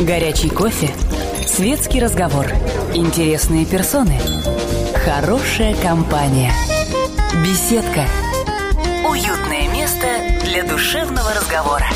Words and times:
Горячий 0.00 0.48
кофе. 0.48 0.90
Светский 1.44 1.98
разговор. 1.98 2.46
Интересные 2.94 3.66
персоны. 3.66 4.16
Хорошая 5.04 5.74
компания. 5.82 6.52
Беседка. 7.42 8.06
Уютное 9.10 9.68
место 9.72 10.06
для 10.44 10.62
душевного 10.62 11.30
разговора. 11.34 11.86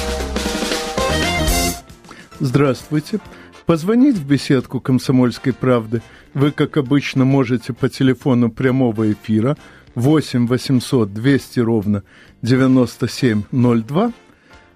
Здравствуйте. 2.40 3.20
Позвонить 3.66 4.16
в 4.16 4.26
беседку 4.26 4.80
«Комсомольской 4.80 5.52
правды» 5.52 6.02
вы, 6.34 6.50
как 6.50 6.76
обычно, 6.78 7.24
можете 7.24 7.72
по 7.72 7.88
телефону 7.88 8.50
прямого 8.50 9.12
эфира 9.12 9.56
8 9.94 10.48
800 10.48 11.14
200 11.14 11.60
ровно 11.60 12.02
9702. 12.42 14.12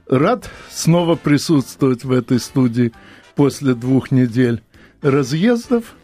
Рад 0.08 0.48
снова 0.70 1.16
присутствовать 1.16 2.04
в 2.04 2.12
этой 2.12 2.38
студии 2.38 2.92
после 3.34 3.74
двух 3.74 4.10
недель 4.10 4.62
разъездов. 5.02 5.96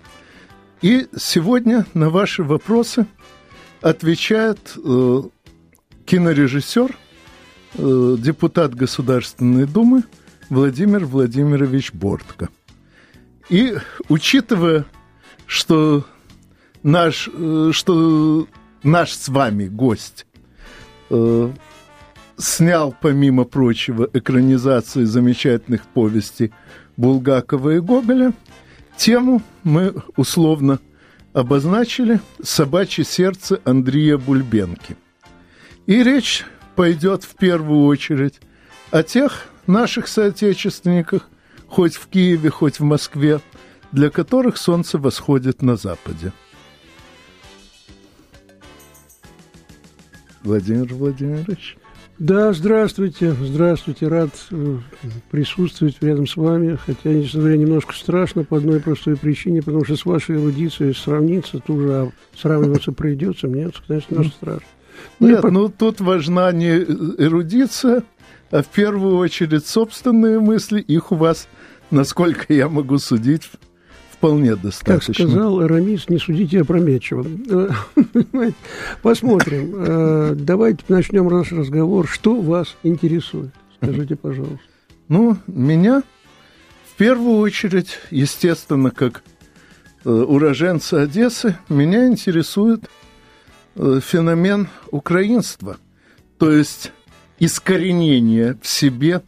И 0.81 1.07
сегодня 1.17 1.87
на 1.95 2.11
ваши 2.11 2.43
вопросы 2.43 3.07
отвечает 3.81 4.77
э, 4.77 5.23
кинорежиссер, 6.05 6.97
э, 7.75 8.17
депутат 8.19 8.75
Государственной 8.75 9.67
Думы 9.67 10.03
Владимир 10.49 11.05
Владимирович 11.07 11.93
Бортко. 11.93 12.49
И 13.49 13.77
учитывая, 14.09 14.85
что 15.47 16.05
наш, 16.83 17.29
э, 17.33 17.71
что 17.73 18.49
наш 18.83 19.13
с 19.13 19.29
вами 19.29 19.69
гость 19.69 20.27
э, 21.11 21.53
снял, 22.43 22.95
помимо 23.01 23.45
прочего, 23.45 24.09
экранизации 24.13 25.05
замечательных 25.05 25.87
повестей 25.87 26.53
Булгакова 26.97 27.77
и 27.77 27.79
Гоголя, 27.79 28.33
тему 28.97 29.43
мы 29.63 29.95
условно 30.17 30.81
обозначили 31.33 32.21
«Собачье 32.43 33.05
сердце» 33.05 33.61
Андрея 33.65 34.19
Бульбенки. 34.19 34.97
И 35.87 36.03
речь 36.03 36.45
пойдет 36.77 37.25
в 37.25 37.37
первую 37.37 37.87
очередь 37.87 38.41
о 38.91 39.03
тех 39.03 39.47
наших 39.67 40.09
соотечественниках, 40.09 41.29
хоть 41.67 41.95
в 41.95 42.09
Киеве, 42.09 42.51
хоть 42.51 42.81
в 42.81 42.85
Москве, 42.85 43.41
для 43.93 44.11
которых 44.11 44.57
солнце 44.57 44.99
восходит 44.99 45.63
на 45.63 45.77
западе. 45.77 46.33
Владимир 50.43 50.93
Владимирович. 50.93 51.77
Да, 52.19 52.53
здравствуйте, 52.53 53.33
здравствуйте, 53.33 54.07
рад 54.07 54.31
э, 54.51 54.79
присутствовать 55.31 55.97
рядом 56.03 56.27
с 56.27 56.37
вами, 56.37 56.77
хотя, 56.77 57.23
честно 57.23 57.41
говоря, 57.41 57.57
немножко 57.57 57.95
страшно 57.95 58.45
по 58.45 58.59
одной 58.59 58.81
простой 58.81 59.17
причине, 59.17 59.63
потому 59.63 59.85
что 59.85 59.97
с 59.97 60.05
вашей 60.05 60.37
эрудицией 60.37 60.95
сравниться, 60.95 61.59
тут 61.59 61.81
же 61.81 61.93
а 61.93 62.13
сравниваться 62.37 62.93
придется, 62.93 63.49
мне, 63.49 63.71
конечно, 63.89 64.15
немножко 64.15 64.37
страшно. 64.37 64.67
Но 65.19 65.29
Нет, 65.29 65.43
ну 65.45 65.69
тут 65.69 66.01
важна 66.01 66.53
не 66.53 66.77
эрудиция, 66.77 68.03
а 68.51 68.63
в 68.63 68.69
первую 68.69 69.17
очередь 69.17 69.67
собственные 69.67 70.39
мысли, 70.39 70.81
их 70.81 71.13
у 71.13 71.17
вас, 71.17 71.49
насколько 71.91 72.53
я 72.53 72.69
могу 72.69 72.99
судить, 72.99 73.51
вполне 74.23 74.55
достаточно. 74.55 75.15
Как 75.15 75.31
сказал 75.33 75.61
Арамис, 75.61 76.09
не 76.09 76.19
судите 76.19 76.61
опрометчиво. 76.61 77.27
Посмотрим. 79.03 79.75
Э, 79.77 80.35
давайте 80.37 80.85
начнем 80.87 81.27
наш 81.27 81.51
разговор. 81.51 82.07
Что 82.07 82.41
вас 82.41 82.77
интересует? 82.85 83.51
Скажите, 83.77 84.15
пожалуйста. 84.15 84.61
Ну, 85.09 85.37
меня 85.49 86.05
в 86.89 86.97
первую 86.97 87.39
очередь, 87.39 87.99
естественно, 88.13 88.93
как 88.93 89.25
э, 90.05 90.09
уроженца 90.09 91.03
Одессы, 91.03 91.59
меня 91.69 92.07
интересует 92.07 92.85
э, 93.75 93.99
феномен 94.01 94.69
украинства. 94.93 95.79
То 96.39 96.53
есть 96.53 96.93
искоренение 97.41 98.57
в 98.63 98.69
себе 98.69 99.23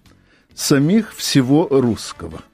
самих 0.55 1.13
всего 1.17 1.67
русского– 1.69 2.43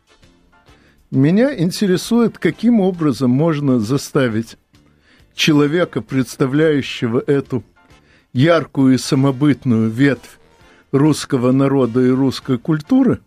меня 1.10 1.58
интересует, 1.58 2.38
каким 2.38 2.80
образом 2.80 3.30
можно 3.30 3.80
заставить 3.80 4.56
человека, 5.34 6.02
представляющего 6.02 7.22
эту 7.26 7.64
яркую 8.32 8.94
и 8.94 8.98
самобытную 8.98 9.90
ветвь 9.90 10.38
русского 10.92 11.50
народа 11.50 12.00
и 12.00 12.10
русской 12.10 12.58
культуры, 12.58 13.20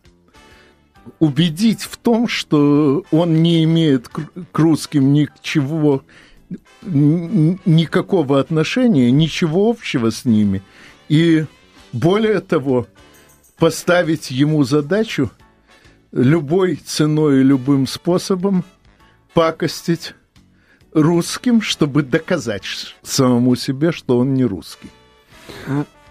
убедить 1.20 1.82
в 1.82 1.98
том, 1.98 2.30
что 2.30 3.04
он 3.12 3.44
не 3.44 3.66
имеет 3.66 4.08
к 4.08 4.60
русским 4.60 5.12
ничего, 5.12 6.04
никакого 6.82 8.40
отношения, 8.40 9.12
ничего 9.12 9.70
общего 9.70 10.10
с 10.10 10.24
ними. 10.24 10.62
И 11.10 11.46
более 11.92 12.40
того, 12.40 12.88
поставить 13.58 14.32
ему 14.32 14.64
задачу– 14.64 15.30
любой 16.14 16.76
ценой 16.76 17.42
и 17.42 17.44
любым 17.44 17.88
способом 17.88 18.64
пакостить 19.34 20.14
русским, 20.94 21.62
чтобы 21.62 22.04
доказать 22.04 22.64
самому 23.02 23.56
себе, 23.56 23.92
что 23.92 24.20
он 24.20 24.36
не 24.36 24.46
русский. 24.46 24.90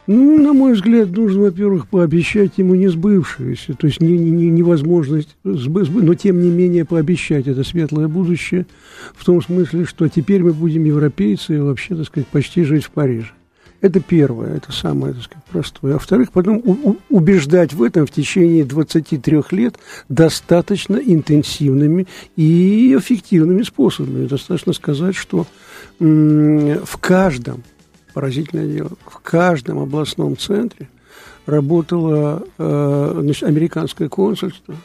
Ну, 0.08 0.42
на 0.42 0.52
мой 0.52 0.72
взгляд, 0.72 1.10
нужно, 1.10 1.42
во-первых, 1.42 1.86
пообещать 1.86 2.54
ему 2.56 2.74
не 2.74 2.88
сбывшееся, 2.88 3.74
то 3.74 3.86
есть 3.86 4.00
не, 4.00 4.18
не, 4.18 4.50
невозможность, 4.50 5.36
сбы, 5.44 5.84
сбы, 5.84 6.02
но 6.02 6.14
тем 6.14 6.42
не 6.42 6.50
менее 6.50 6.84
пообещать 6.84 7.46
это 7.46 7.62
светлое 7.62 8.08
будущее, 8.08 8.66
в 9.14 9.24
том 9.24 9.40
смысле, 9.40 9.84
что 9.84 10.08
теперь 10.08 10.42
мы 10.42 10.52
будем 10.52 10.84
европейцы 10.84 11.54
и 11.54 11.60
вообще, 11.60 11.94
так 11.94 12.06
сказать, 12.06 12.26
почти 12.26 12.64
жить 12.64 12.84
в 12.84 12.90
Париже. 12.90 13.30
Это 13.82 13.98
первое, 13.98 14.58
это 14.58 14.70
самое, 14.70 15.12
так 15.12 15.24
сказать, 15.24 15.44
простое. 15.50 15.92
А 15.92 15.94
во-вторых, 15.94 16.30
потом 16.30 16.62
убеждать 17.10 17.74
в 17.74 17.82
этом 17.82 18.06
в 18.06 18.12
течение 18.12 18.64
23 18.64 19.42
лет 19.50 19.74
достаточно 20.08 20.96
интенсивными 20.96 22.06
и 22.36 22.96
эффективными 22.96 23.64
способами. 23.64 24.28
Достаточно 24.28 24.72
сказать, 24.72 25.16
что 25.16 25.48
в 25.98 26.96
каждом, 27.00 27.64
поразительное 28.14 28.68
дело, 28.68 28.92
в 29.04 29.18
каждом 29.18 29.80
областном 29.80 30.36
центре 30.36 30.88
работало 31.46 32.46
э, 32.58 33.18
значит, 33.20 33.42
американское 33.42 34.08
консульство 34.08 34.76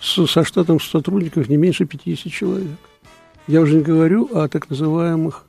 со 0.00 0.42
штатом 0.42 0.80
сотрудников 0.80 1.48
не 1.48 1.56
меньше 1.56 1.84
50 1.84 2.32
человек. 2.32 2.78
Я 3.46 3.60
уже 3.60 3.76
не 3.76 3.82
говорю 3.82 4.28
о 4.32 4.48
так 4.48 4.68
называемых 4.68 5.44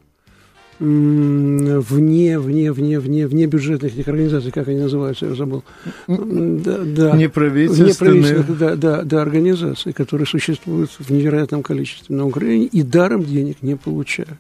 вне, 0.80 2.40
вне, 2.40 2.72
вне, 2.72 3.00
вне, 3.00 3.28
вне 3.28 3.46
бюджетных 3.46 3.94
этих 3.94 4.08
организаций, 4.08 4.52
как 4.52 4.68
они 4.68 4.80
называются, 4.80 5.28
я 5.28 5.36
забыл. 5.36 5.64
Да, 6.08 6.78
да. 6.80 7.16
Неправительственные. 7.16 7.92
Неправительственных, 7.92 8.58
да, 8.58 8.76
да, 8.76 9.02
да, 9.04 9.22
организации, 9.22 9.92
которые 9.92 10.28
существуют 10.28 10.92
в 10.98 11.10
невероятном 11.10 11.64
количестве 11.64 12.16
на 12.16 12.26
Украине 12.26 12.66
и 12.66 12.84
даром 12.84 13.24
денег 13.24 13.58
не 13.62 13.76
получают. 13.76 14.40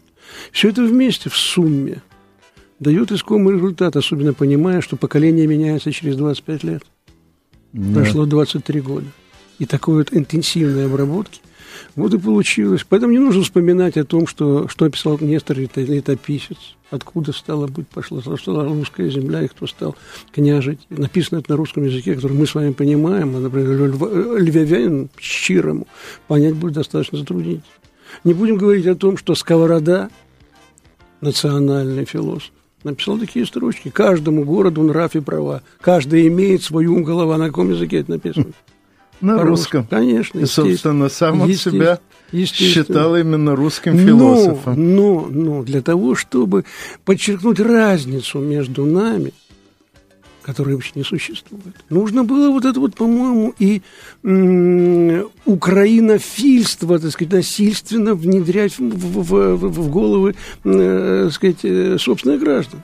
Все 0.51 0.69
это 0.69 0.83
вместе, 0.83 1.29
в 1.29 1.37
сумме, 1.37 2.01
дает 2.79 3.11
искомый 3.11 3.55
результат, 3.55 3.95
особенно 3.95 4.33
понимая, 4.33 4.81
что 4.81 4.97
поколение 4.97 5.47
меняется 5.47 5.91
через 5.91 6.17
25 6.17 6.63
лет. 6.63 6.83
Да. 7.71 8.01
Прошло 8.01 8.25
23 8.25 8.81
года. 8.81 9.07
И 9.59 9.65
такой 9.65 9.95
вот 9.95 10.09
интенсивной 10.11 10.85
обработки– 10.85 11.39
вот 11.95 12.13
и 12.13 12.17
получилось. 12.17 12.85
Поэтому 12.87 13.11
не 13.11 13.19
нужно 13.19 13.43
вспоминать 13.43 13.97
о 13.97 14.03
том, 14.05 14.27
что, 14.27 14.67
что 14.67 14.85
написал 14.85 15.17
Нестор 15.19 15.57
летописец, 15.57 16.57
откуда 16.91 17.31
стала 17.31 17.67
быть 17.67 17.87
пошла, 17.87 18.21
стала 18.21 18.65
русская 18.65 19.09
земля 19.09 19.43
и 19.43 19.47
кто 19.47 19.67
стал 19.67 19.95
княжить. 20.33 20.79
Написано 20.89 21.39
это 21.39 21.51
на 21.51 21.57
русском 21.57 21.83
языке, 21.83 22.15
который 22.15 22.33
мы 22.33 22.45
с 22.45 22.55
вами 22.55 22.71
понимаем, 22.71 23.35
а, 23.35 23.39
например, 23.39 23.89
львовянин 24.39 25.09
щирому 25.19 25.87
понять 26.27 26.55
будет 26.55 26.73
достаточно 26.73 27.17
затруднительно. 27.17 27.63
Не 28.23 28.33
будем 28.33 28.57
говорить 28.57 28.87
о 28.87 28.95
том, 28.95 29.17
что 29.17 29.35
Сковорода, 29.35 30.09
национальный 31.21 32.05
философ, 32.05 32.51
написал 32.83 33.17
такие 33.17 33.45
строчки. 33.45 33.89
Каждому 33.89 34.45
городу 34.45 34.83
нрав 34.83 35.15
и 35.15 35.19
права. 35.19 35.63
Каждый 35.81 36.27
имеет 36.27 36.63
свою 36.63 37.03
голова. 37.03 37.37
На 37.37 37.47
каком 37.47 37.71
языке 37.71 37.99
это 37.99 38.11
написано? 38.11 38.53
На 39.21 39.41
русском. 39.41 39.87
Конечно. 39.89 40.39
И, 40.39 40.45
собственно, 40.45 41.09
сам 41.09 41.41
он 41.41 41.53
себя 41.53 41.99
считал 42.33 43.15
именно 43.15 43.55
русским 43.55 43.97
философом. 43.97 44.95
Но, 44.95 45.27
но, 45.29 45.43
но 45.43 45.63
для 45.63 45.81
того, 45.81 46.15
чтобы 46.15 46.65
подчеркнуть 47.05 47.59
разницу 47.59 48.39
между 48.39 48.85
нами, 48.85 49.33
которая 50.41 50.75
вообще 50.75 50.91
не 50.95 51.03
существует, 51.03 51.75
нужно 51.89 52.23
было 52.23 52.49
вот 52.51 52.65
это 52.65 52.79
вот, 52.79 52.95
по-моему, 52.95 53.53
и 53.57 53.81
м- 54.23 55.29
украинофильство, 55.45 56.99
так 56.99 57.11
сказать, 57.11 57.33
насильственно 57.33 58.13
внедрять 58.15 58.77
в, 58.77 58.83
в, 58.83 59.55
в, 59.55 59.67
в 59.69 59.89
головы, 59.91 60.35
э, 60.63 61.21
так 61.25 61.33
сказать, 61.33 61.59
э, 61.63 61.97
собственных 61.99 62.41
граждан. 62.41 62.81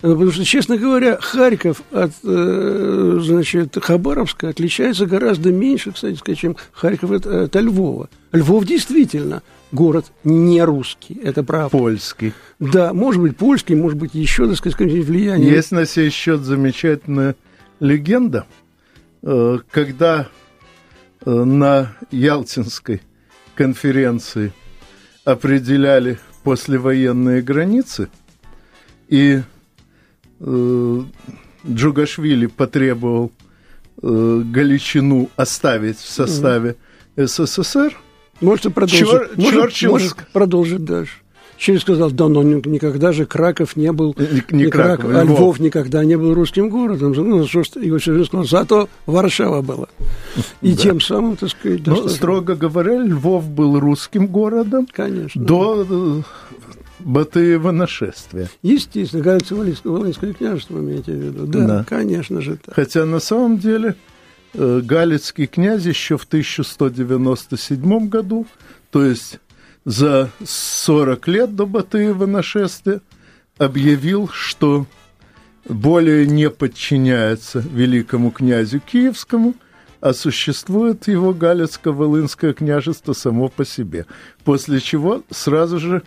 Потому 0.00 0.30
что, 0.30 0.44
честно 0.44 0.76
говоря, 0.76 1.18
Харьков 1.20 1.82
от, 1.90 2.12
э, 2.24 3.18
значит, 3.20 3.76
Хабаровска 3.82 4.48
отличается 4.48 5.06
гораздо 5.06 5.52
меньше, 5.52 5.92
кстати 5.92 6.16
сказать, 6.16 6.38
чем 6.38 6.56
Харьков 6.72 7.10
от, 7.10 7.26
от 7.26 7.54
Львова. 7.56 8.08
Львов 8.32 8.64
действительно 8.64 9.42
город 9.72 10.06
не 10.24 10.62
русский, 10.62 11.18
это 11.22 11.42
правда. 11.42 11.76
Польский. 11.76 12.32
Да, 12.58 12.92
может 12.92 13.20
быть, 13.20 13.36
польский, 13.36 13.74
может 13.74 13.98
быть, 13.98 14.14
еще, 14.14 14.48
так 14.48 14.56
сказать, 14.56 14.78
влияние. 14.78 15.50
Есть 15.50 15.72
на 15.72 15.86
сей 15.86 16.10
счет 16.10 16.40
замечательная 16.40 17.36
легенда, 17.78 18.46
э, 19.22 19.58
когда 19.70 20.28
э, 21.24 21.30
на 21.30 21.92
Ялтинской 22.10 23.02
конференции 23.54 24.52
определяли 25.24 26.18
послевоенные 26.42 27.42
границы, 27.42 28.08
и 29.08 29.42
Джугашвили 30.40 32.46
потребовал 32.46 33.30
Галичину 34.02 35.28
оставить 35.36 35.98
в 35.98 36.08
составе 36.08 36.76
СССР. 37.16 37.96
Можете 38.40 38.70
продолжить. 38.70 39.08
Чер, 39.08 39.30
может, 39.36 39.82
может 39.82 40.16
продолжить 40.32 40.84
дальше. 40.84 41.12
Через 41.58 41.82
сказал, 41.82 42.10
да, 42.10 42.26
но 42.26 42.42
никогда 42.42 43.12
же 43.12 43.26
Краков 43.26 43.76
не 43.76 43.92
был, 43.92 44.16
не, 44.18 44.42
не, 44.50 44.64
не 44.64 44.70
Краков, 44.70 45.10
Краков, 45.10 45.14
а 45.14 45.24
Львов. 45.24 45.38
Львов 45.38 45.60
никогда 45.60 46.02
не 46.06 46.16
был 46.16 46.32
русским 46.32 46.70
городом. 46.70 47.12
Ну, 47.12 47.46
что 47.46 47.64
ж, 47.64 47.68
его 47.82 47.98
все 47.98 48.24
сказал, 48.24 48.46
зато 48.46 48.88
Варшава 49.04 49.60
была. 49.60 49.88
И 50.62 50.72
да. 50.72 50.78
тем 50.78 51.02
самым, 51.02 51.36
так 51.36 51.50
сказать... 51.50 51.86
Но, 51.86 52.08
строго 52.08 52.54
говоря, 52.54 53.02
Львов 53.02 53.46
был 53.46 53.78
русским 53.78 54.28
городом 54.28 54.88
Конечно. 54.90 55.44
до 55.44 55.86
э, 55.86 56.22
Батыева 57.04 57.70
нашествия. 57.70 58.48
Естественно, 58.62 59.22
Галицко-Волынское 59.22 59.90
Волынское 59.90 60.32
княжество, 60.32 60.78
имеете 60.78 61.12
в 61.12 61.16
виду. 61.16 61.46
Да, 61.46 61.66
да, 61.66 61.84
конечно 61.84 62.40
же 62.40 62.56
так. 62.56 62.74
Хотя 62.74 63.04
на 63.04 63.20
самом 63.20 63.58
деле 63.58 63.96
э, 64.54 64.80
Галицкий 64.84 65.46
князь 65.46 65.84
еще 65.84 66.16
в 66.16 66.24
1197 66.24 68.08
году, 68.08 68.46
то 68.90 69.04
есть 69.04 69.40
за 69.84 70.30
40 70.44 71.28
лет 71.28 71.56
до 71.56 71.66
Батыева 71.66 72.26
нашествия 72.26 73.00
объявил, 73.58 74.28
что 74.32 74.86
более 75.68 76.26
не 76.26 76.50
подчиняется 76.50 77.60
великому 77.60 78.30
князю 78.30 78.80
Киевскому, 78.80 79.54
а 80.00 80.14
существует 80.14 81.06
его 81.08 81.32
Галицко-Волынское 81.32 82.54
княжество 82.54 83.12
само 83.12 83.48
по 83.48 83.64
себе. 83.64 84.06
После 84.44 84.80
чего 84.80 85.22
сразу 85.30 85.78
же 85.78 86.02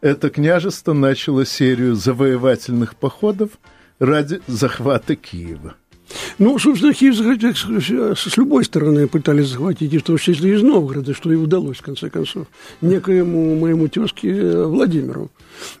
это 0.00 0.30
княжество 0.30 0.92
начало 0.92 1.44
серию 1.44 1.94
завоевательных 1.94 2.96
походов 2.96 3.50
ради 3.98 4.40
захвата 4.46 5.16
Киева. 5.16 5.74
Ну, 6.38 6.58
собственно, 6.58 6.92
Киев 6.92 7.16
с 7.16 8.36
любой 8.36 8.64
стороны 8.64 9.06
пытались 9.06 9.48
захватить, 9.48 9.92
и 9.92 9.98
в 9.98 10.02
том 10.02 10.18
числе 10.18 10.54
из 10.54 10.62
Новгорода, 10.62 11.14
что 11.14 11.32
и 11.32 11.36
удалось, 11.36 11.78
в 11.78 11.82
конце 11.82 12.10
концов, 12.10 12.48
некоему 12.80 13.54
моему 13.54 13.86
тезке 13.88 14.30
э, 14.30 14.64
Владимиру. 14.64 15.30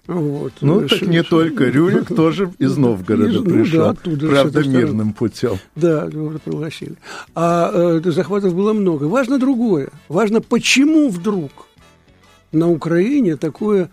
Вот. 0.06 0.52
Ну, 0.60 0.86
так 0.86 1.02
не 1.02 1.22
только 1.24 1.64
Рюрик 1.64 2.08
тоже 2.16 2.52
из 2.58 2.76
Новгорода 2.76 3.38
из, 3.38 3.42
пришел, 3.42 3.78
ну, 3.78 3.84
да, 3.84 3.90
оттуда, 3.90 4.28
правда, 4.28 4.68
мирным 4.68 5.12
путем. 5.14 5.58
Да, 5.74 6.06
пригласили. 6.44 6.94
А 7.34 8.00
э, 8.04 8.10
захватов 8.10 8.54
было 8.54 8.72
много. 8.72 9.04
Важно 9.04 9.38
другое. 9.38 9.88
Важно, 10.08 10.40
почему 10.40 11.08
вдруг 11.08 11.50
на 12.52 12.68
Украине 12.70 13.36
такое 13.36 13.90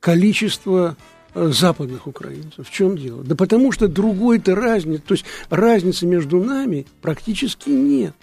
количество 0.00 0.96
Э, 1.32 1.50
западных 1.52 2.08
украинцев. 2.08 2.66
В 2.66 2.72
чем 2.72 2.98
дело? 2.98 3.22
Да 3.22 3.36
потому 3.36 3.70
что 3.70 3.86
другой-то 3.86 4.56
разницы, 4.56 5.02
то 5.06 5.14
есть 5.14 5.24
разницы 5.48 6.04
между 6.04 6.42
нами 6.42 6.86
практически 7.02 7.70
нет. 7.70 8.14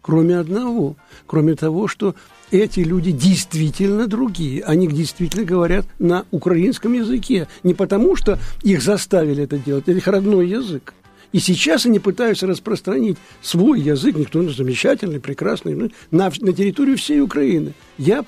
Кроме 0.00 0.38
одного, 0.38 0.96
кроме 1.26 1.54
того, 1.54 1.86
что 1.86 2.14
эти 2.50 2.80
люди 2.80 3.12
действительно 3.12 4.06
другие. 4.06 4.62
Они 4.62 4.88
действительно 4.88 5.44
говорят 5.44 5.84
на 5.98 6.24
украинском 6.30 6.94
языке. 6.94 7.46
Не 7.62 7.74
потому, 7.74 8.16
что 8.16 8.38
их 8.62 8.80
заставили 8.80 9.44
это 9.44 9.58
делать, 9.58 9.84
это 9.86 9.98
их 9.98 10.06
родной 10.08 10.48
язык. 10.48 10.94
И 11.32 11.38
сейчас 11.38 11.86
они 11.86 12.00
пытаются 12.00 12.46
распространить 12.46 13.16
свой 13.40 13.80
язык, 13.80 14.16
никто 14.16 14.42
не 14.42 14.52
замечательный, 14.52 15.20
прекрасный, 15.20 15.74
ну, 15.74 15.90
на, 16.10 16.32
на 16.40 16.52
территорию 16.52 16.96
всей 16.96 17.20
Украины. 17.20 17.72
Я 17.98 18.24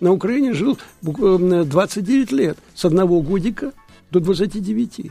на 0.00 0.12
Украине 0.12 0.54
жил 0.54 0.78
29 1.02 2.32
лет, 2.32 2.58
с 2.74 2.84
одного 2.84 3.20
годика 3.20 3.72
до 4.10 4.20
29. 4.20 5.10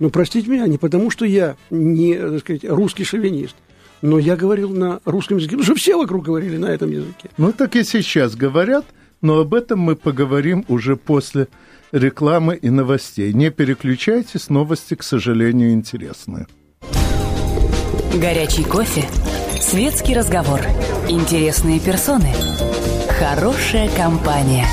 Но 0.00 0.10
простите 0.10 0.50
меня, 0.50 0.66
не 0.66 0.78
потому, 0.78 1.10
что 1.10 1.24
я 1.24 1.56
не, 1.70 2.16
так 2.18 2.40
сказать, 2.40 2.64
русский 2.64 3.04
шовинист, 3.04 3.54
но 4.02 4.18
я 4.18 4.34
говорил 4.34 4.70
на 4.70 5.00
русском 5.04 5.36
языке, 5.36 5.56
потому 5.56 5.64
что 5.64 5.74
все 5.74 5.96
вокруг 5.96 6.24
говорили 6.24 6.56
на 6.56 6.66
этом 6.66 6.90
языке. 6.90 7.30
Ну, 7.36 7.52
так 7.52 7.76
и 7.76 7.84
сейчас 7.84 8.34
говорят, 8.34 8.86
но 9.20 9.40
об 9.40 9.54
этом 9.54 9.80
мы 9.80 9.96
поговорим 9.96 10.64
уже 10.68 10.96
после 10.96 11.48
рекламы 11.92 12.56
и 12.56 12.70
новостей. 12.70 13.32
Не 13.32 13.50
переключайтесь, 13.50 14.48
новости, 14.48 14.94
к 14.94 15.02
сожалению, 15.02 15.72
интересные. 15.72 16.46
Горячий 18.14 18.64
кофе, 18.64 19.04
светский 19.60 20.14
разговор, 20.14 20.60
интересные 21.08 21.80
персоны, 21.80 22.32
хорошая 23.18 23.88
компания, 23.96 24.66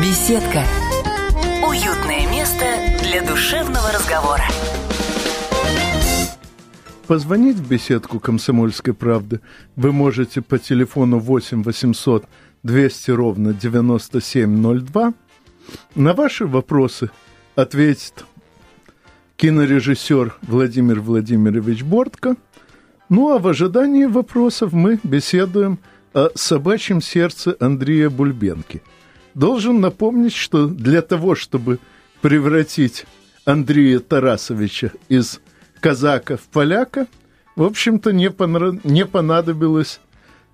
беседка, 0.00 0.62
уютное 1.66 2.30
место 2.30 2.64
для 3.02 3.22
душевного 3.22 3.90
разговора. 3.92 4.44
Позвонить 7.06 7.56
в 7.56 7.68
беседку 7.68 8.18
«Комсомольской 8.18 8.94
правды» 8.94 9.40
вы 9.76 9.92
можете 9.92 10.40
по 10.40 10.58
телефону 10.58 11.18
8 11.18 11.62
800 11.62 12.24
200 12.64 13.10
ровно 13.12 13.54
9702 13.54 15.14
на 15.94 16.12
ваши 16.14 16.46
вопросы 16.46 17.10
ответит 17.54 18.24
кинорежиссер 19.36 20.36
Владимир 20.42 21.00
Владимирович 21.00 21.82
Бортко. 21.82 22.36
Ну 23.08 23.34
а 23.34 23.38
в 23.38 23.46
ожидании 23.46 24.06
вопросов 24.06 24.72
мы 24.72 24.98
беседуем 25.02 25.78
о 26.14 26.30
собачьем 26.34 27.02
сердце 27.02 27.56
Андрея 27.60 28.08
Бульбенки. 28.08 28.82
Должен 29.34 29.80
напомнить, 29.80 30.34
что 30.34 30.66
для 30.66 31.02
того, 31.02 31.34
чтобы 31.34 31.78
превратить 32.22 33.04
Андрея 33.44 34.00
Тарасовича 34.00 34.92
из 35.08 35.40
казака 35.80 36.38
в 36.38 36.42
поляка, 36.42 37.08
в 37.56 37.62
общем-то, 37.62 38.12
не, 38.12 38.30
понра... 38.30 38.78
не 38.84 39.04
понадобилось 39.04 40.00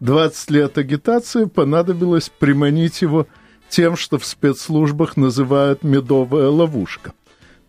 20 0.00 0.50
лет 0.50 0.78
агитации, 0.78 1.44
понадобилось 1.44 2.28
приманить 2.28 3.02
его– 3.02 3.26
тем, 3.70 3.96
что 3.96 4.18
в 4.18 4.26
спецслужбах 4.26 5.16
называют 5.16 5.82
медовая 5.82 6.48
ловушка. 6.48 7.14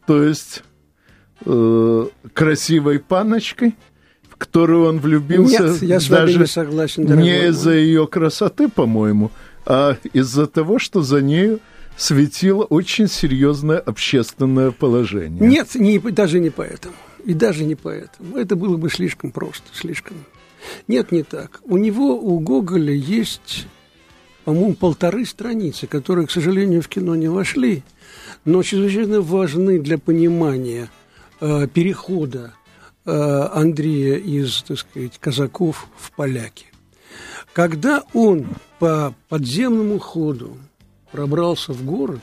То 0.07 0.23
есть 0.23 0.63
э, 1.45 2.05
красивой 2.33 2.99
паночкой, 2.99 3.75
в 4.27 4.35
которую 4.35 4.89
он 4.89 4.99
влюбился 4.99 5.63
Нет, 5.63 5.81
я 5.83 5.99
даже 5.99 6.39
не, 6.39 6.47
согласен, 6.47 7.05
не 7.05 7.47
из-за 7.47 7.71
ее 7.71 8.07
красоты, 8.07 8.67
по-моему, 8.67 9.31
а 9.65 9.95
из-за 10.11 10.47
того, 10.47 10.79
что 10.79 11.01
за 11.01 11.21
нею 11.21 11.59
светило 11.95 12.63
очень 12.63 13.07
серьезное 13.07 13.77
общественное 13.77 14.71
положение. 14.71 15.47
Нет, 15.47 15.75
не, 15.75 15.99
даже 15.99 16.39
не 16.39 16.49
поэтому. 16.49 16.95
И 17.23 17.35
даже 17.35 17.63
не 17.63 17.75
поэтому. 17.75 18.35
Это 18.35 18.55
было 18.55 18.77
бы 18.77 18.89
слишком 18.89 19.31
просто, 19.31 19.65
слишком. 19.73 20.17
Нет, 20.87 21.11
не 21.11 21.23
так. 21.23 21.61
У 21.63 21.77
него, 21.77 22.15
у 22.15 22.39
Гоголя 22.39 22.93
есть 22.93 23.67
по-моему, 24.43 24.73
полторы 24.73 25.25
страницы, 25.25 25.87
которые, 25.87 26.27
к 26.27 26.31
сожалению, 26.31 26.81
в 26.81 26.87
кино 26.87 27.15
не 27.15 27.27
вошли, 27.27 27.83
но 28.45 28.63
чрезвычайно 28.63 29.21
важны 29.21 29.79
для 29.79 29.97
понимания 29.97 30.89
э, 31.39 31.67
перехода 31.67 32.53
э, 33.05 33.11
Андрея 33.11 34.17
из, 34.17 34.63
так 34.63 34.79
сказать, 34.79 35.19
казаков 35.19 35.87
в 35.95 36.11
поляки. 36.11 36.65
Когда 37.53 38.03
он 38.13 38.47
по 38.79 39.13
подземному 39.29 39.99
ходу 39.99 40.57
пробрался 41.11 41.73
в 41.73 41.83
город, 41.83 42.21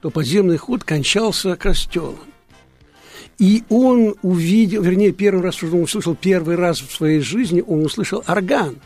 то 0.00 0.10
подземный 0.10 0.56
ход 0.56 0.84
кончался 0.84 1.56
костелом. 1.56 2.29
И 3.40 3.64
он 3.70 4.16
увидел, 4.20 4.82
вернее, 4.82 5.12
первый 5.12 5.42
раз, 5.42 5.62
он 5.62 5.80
услышал, 5.80 6.14
первый 6.14 6.56
раз 6.56 6.80
в 6.80 6.92
своей 6.92 7.20
жизни 7.20 7.64
он 7.66 7.86
услышал 7.86 8.22
орган, 8.28 8.76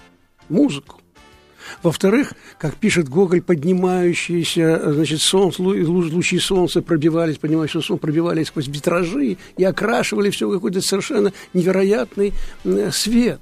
музыку. 0.49 1.01
Во-вторых, 1.83 2.35
как 2.61 2.77
пишет 2.77 3.09
Гоголь, 3.09 3.43
поднимающиеся, 3.43 4.93
значит, 4.93 5.21
солнце, 5.23 5.61
лучи 5.61 6.39
солнца 6.39 6.83
пробивались, 6.83 7.39
поднимающийся 7.39 7.85
солнце 7.85 8.01
пробивались 8.01 8.47
сквозь 8.47 8.69
витражи 8.69 9.39
и 9.57 9.65
окрашивали 9.65 10.31
все 10.31 10.49
какой-то 10.49 10.81
совершенно 10.81 11.33
невероятный 11.53 12.33
свет. 12.93 13.41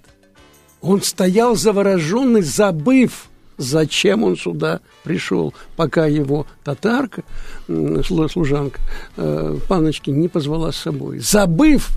Он 0.81 1.03
стоял 1.03 1.57
завороженный, 1.57 2.41
забыв 2.41 3.29
зачем 3.57 4.25
он 4.25 4.37
сюда 4.37 4.81
пришел, 5.05 5.55
пока 5.77 6.07
его 6.07 6.47
татарка, 6.65 7.23
служанка, 7.67 8.81
э, 9.17 9.59
паночки 9.69 10.11
не 10.11 10.29
позвала 10.29 10.73
с 10.73 10.77
собой. 10.77 11.19
Забыв 11.19 11.91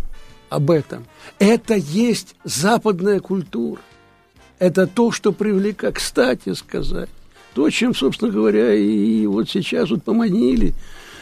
об 0.49 0.71
этом, 0.71 1.05
это 1.39 1.75
есть 1.75 2.35
западная 2.43 3.19
культура. 3.19 3.81
Это 4.59 4.87
то, 4.87 5.11
что 5.11 5.33
привлекает, 5.33 5.95
кстати 5.95 6.53
сказать, 6.53 7.09
то, 7.53 7.69
чем, 7.69 7.93
собственно 7.93 8.31
говоря, 8.31 8.73
и 8.73 9.25
вот 9.25 9.49
сейчас 9.49 9.89
вот 9.89 10.03
поманили 10.03 10.73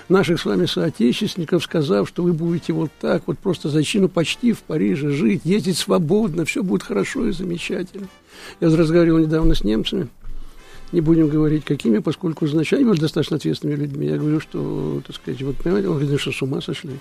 наших 0.10 0.40
с 0.40 0.46
вами 0.46 0.66
соотечественников, 0.66 1.64
сказав, 1.64 2.08
что 2.08 2.24
вы 2.24 2.34
будете 2.34 2.74
вот 2.74 2.92
так 3.00 3.24
вот 3.28 3.40
просто 3.40 3.70
за 3.70 3.84
чину 3.84 4.10
почти 4.10 4.52
в 4.52 4.60
Париже 4.60 5.12
жить, 5.12 5.42
ездить 5.44 5.78
свободно, 5.78 6.46
все 6.46 6.64
будет 6.64 6.84
хорошо 6.84 7.28
и 7.28 7.32
замечательно. 7.32 8.08
Я 8.60 8.76
разговаривал 8.76 9.20
недавно 9.20 9.56
с 9.56 9.64
немцами, 9.64 10.10
не 10.94 11.02
будем 11.02 11.28
говорить 11.28 11.66
какими, 11.66 11.98
поскольку 11.98 12.46
они 12.46 12.86
были 12.86 13.00
достаточно 13.00 13.38
ответственными 13.38 13.80
людьми. 13.80 14.08
Я 14.08 14.18
говорю, 14.18 14.40
что, 14.40 15.02
так 15.06 15.16
сказать, 15.16 15.42
вот 15.42 15.58
понимаете, 15.58 15.90
он 15.90 15.98
говорит, 16.00 16.20
что 16.20 16.32
с 16.32 16.42
ума 16.42 16.62
сошли. 16.62 16.94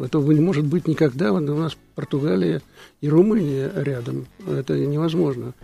Этого 0.00 0.30
не 0.30 0.40
может 0.40 0.64
быть 0.64 0.86
никогда. 0.86 1.32
У 1.32 1.40
нас 1.40 1.76
Португалия 1.94 2.62
и 3.00 3.08
Румыния 3.08 3.72
рядом. 3.74 4.26
Это 4.46 4.78
невозможно. 4.78 5.54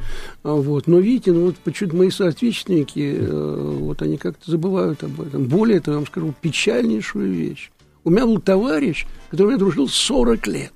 А 0.43 0.55
вот. 0.55 0.87
Но 0.87 0.99
видите, 0.99 1.33
ну 1.33 1.47
вот 1.47 1.57
почему-то 1.59 1.97
мои 1.97 2.11
соотечественники, 2.11 3.15
э, 3.19 3.77
вот 3.79 4.01
они 4.03 4.17
как-то 4.17 4.51
забывают 4.51 5.05
об 5.05 5.21
этом. 5.21 5.45
Более 5.45 5.81
того, 5.81 5.97
я 5.97 5.99
вам 5.99 6.07
скажу 6.07 6.35
печальнейшую 6.41 7.31
вещь. 7.31 7.71
У 8.05 8.11
меня 8.11 8.25
был 8.25 8.41
товарищ, 8.41 9.07
который 9.31 9.53
я 9.53 9.59
дружил 9.59 9.87
40 9.87 10.47
лет. 10.49 10.73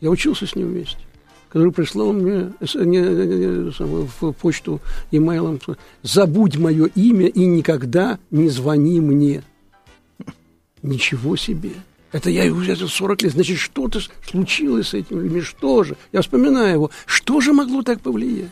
Я 0.00 0.10
учился 0.10 0.46
с 0.46 0.56
ним 0.56 0.68
вместе 0.68 0.98
который 1.50 1.72
прислал 1.72 2.12
мне 2.12 2.52
не, 2.60 2.98
не, 2.98 3.70
не, 3.70 3.70
в 3.70 4.32
почту 4.32 4.80
имейлом 5.10 5.60
«Забудь 6.02 6.56
мое 6.56 6.86
имя 6.94 7.26
и 7.26 7.44
никогда 7.44 8.18
не 8.30 8.48
звони 8.48 9.00
мне». 9.00 9.42
Ничего 10.82 11.36
себе! 11.36 11.72
Это 12.12 12.30
я 12.30 12.44
его 12.44 12.58
взял 12.58 12.76
40 12.76 13.22
лет. 13.22 13.32
Значит, 13.32 13.58
что-то 13.58 14.00
случилось 14.26 14.88
с 14.88 14.94
этим 14.94 15.20
людьми. 15.20 15.42
Что 15.42 15.84
же? 15.84 15.96
Я 16.12 16.22
вспоминаю 16.22 16.72
его. 16.72 16.90
Что 17.06 17.40
же 17.40 17.52
могло 17.52 17.82
так 17.82 18.00
повлиять? 18.00 18.50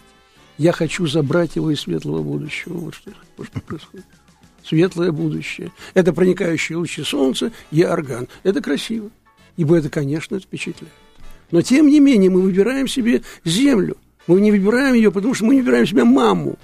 Я 0.58 0.72
хочу 0.72 1.06
забрать 1.06 1.56
его 1.56 1.70
из 1.70 1.80
светлого 1.80 2.22
будущего. 2.22 2.74
Вот 2.74 2.94
что, 2.94 3.10
вот 3.36 3.46
что 3.46 3.60
происходит. 3.60 4.06
Светлое 4.64 5.12
будущее. 5.12 5.72
Это 5.94 6.12
проникающие 6.12 6.76
лучи 6.76 7.02
солнца 7.02 7.50
и 7.70 7.82
орган. 7.82 8.28
Это 8.42 8.60
красиво. 8.60 9.10
Ибо 9.56 9.76
это, 9.76 9.88
конечно, 9.88 10.38
впечатляет. 10.38 10.92
Но, 11.50 11.62
тем 11.62 11.88
не 11.88 12.00
менее, 12.00 12.30
мы 12.30 12.40
выбираем 12.40 12.88
себе 12.88 13.22
землю. 13.44 13.96
Мы 14.26 14.40
не 14.40 14.50
выбираем 14.50 14.94
ее, 14.94 15.10
потому 15.10 15.34
что 15.34 15.44
мы 15.44 15.54
не 15.54 15.60
выбираем 15.62 15.86
себе 15.86 16.04
маму. 16.04 16.58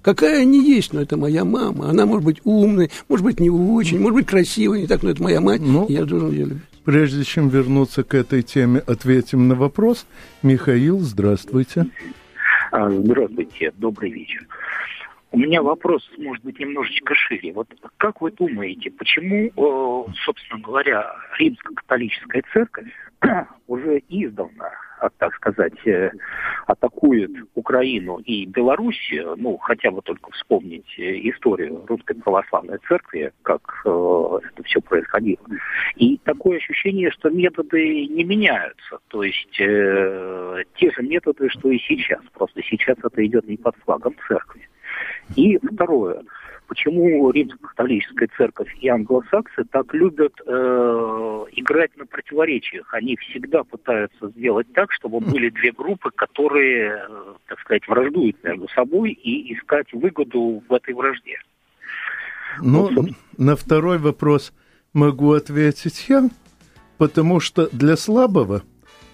Какая 0.00 0.42
они 0.42 0.64
есть, 0.64 0.92
но 0.92 1.00
это 1.00 1.16
моя 1.16 1.44
мама. 1.44 1.90
Она 1.90 2.06
может 2.06 2.24
быть 2.24 2.40
умной, 2.44 2.90
может 3.08 3.24
быть 3.24 3.38
не 3.38 3.50
очень, 3.50 4.00
может 4.00 4.16
быть 4.16 4.26
красивой, 4.26 4.80
не 4.80 4.86
так, 4.86 5.02
но 5.02 5.10
это 5.10 5.22
моя 5.22 5.40
мать, 5.40 5.60
ну, 5.60 5.86
я 5.88 6.04
должен 6.04 6.32
ее 6.32 6.44
любить. 6.46 6.62
Прежде 6.84 7.22
чем 7.22 7.48
вернуться 7.48 8.02
к 8.02 8.14
этой 8.14 8.42
теме, 8.42 8.80
ответим 8.80 9.46
на 9.46 9.54
вопрос. 9.54 10.04
Михаил, 10.42 10.98
здравствуйте. 10.98 11.86
А, 12.72 12.90
здравствуйте, 12.90 13.72
добрый 13.76 14.10
вечер. 14.10 14.44
У 15.34 15.38
меня 15.38 15.62
вопрос, 15.62 16.06
может 16.18 16.44
быть, 16.44 16.60
немножечко 16.60 17.14
шире. 17.14 17.54
Вот 17.54 17.66
как 17.96 18.20
вы 18.20 18.32
думаете, 18.32 18.90
почему, 18.90 19.46
э, 19.46 20.12
собственно 20.26 20.60
говоря, 20.60 21.10
римско-католическая 21.38 22.42
церковь 22.52 22.92
уже 23.66 24.02
издавна 24.10 24.70
так 25.18 25.34
сказать, 25.34 25.84
э, 25.84 26.12
атакует 26.68 27.32
Украину 27.56 28.18
и 28.18 28.46
Белоруссию, 28.46 29.34
ну, 29.36 29.56
хотя 29.56 29.90
бы 29.90 30.00
только 30.00 30.30
вспомнить 30.30 30.96
э, 30.96 31.28
историю 31.28 31.84
Русской 31.88 32.14
Православной 32.14 32.78
Церкви, 32.86 33.32
как 33.42 33.80
это 33.84 34.62
все 34.64 34.80
происходило. 34.80 35.40
И 35.96 36.18
такое 36.18 36.58
ощущение, 36.58 37.10
что 37.10 37.30
методы 37.30 38.06
не 38.06 38.22
меняются. 38.22 38.98
То 39.08 39.24
есть 39.24 39.50
те 39.50 40.90
же 40.92 41.02
методы, 41.02 41.48
что 41.48 41.70
и 41.70 41.78
сейчас. 41.78 42.20
Просто 42.34 42.62
сейчас 42.62 42.96
это 43.02 43.26
идет 43.26 43.48
не 43.48 43.56
под 43.56 43.74
флагом 43.84 44.14
церкви. 44.28 44.68
И 45.36 45.58
второе 45.58 46.22
почему 46.72 47.30
римско-католическая 47.30 48.28
церковь 48.34 48.74
и 48.80 48.88
англосаксы 48.88 49.64
так 49.70 49.92
любят 49.92 50.32
э, 50.46 51.44
играть 51.52 51.94
на 51.98 52.06
противоречиях. 52.06 52.94
Они 52.94 53.14
всегда 53.16 53.62
пытаются 53.62 54.30
сделать 54.30 54.72
так, 54.72 54.90
чтобы 54.90 55.20
были 55.20 55.50
две 55.50 55.72
группы, 55.72 56.10
которые, 56.14 57.04
э, 57.06 57.34
так 57.46 57.60
сказать, 57.60 57.86
враждуют 57.86 58.42
между 58.42 58.68
собой 58.68 59.10
и 59.12 59.54
искать 59.54 59.92
выгоду 59.92 60.62
в 60.66 60.72
этой 60.72 60.94
вражде. 60.94 61.36
Ну, 62.62 62.88
вот, 62.90 63.10
на 63.36 63.54
второй 63.54 63.98
вопрос 63.98 64.54
могу 64.94 65.32
ответить 65.32 66.06
я, 66.08 66.30
потому 66.96 67.40
что 67.40 67.68
для 67.70 67.96
слабого 67.96 68.62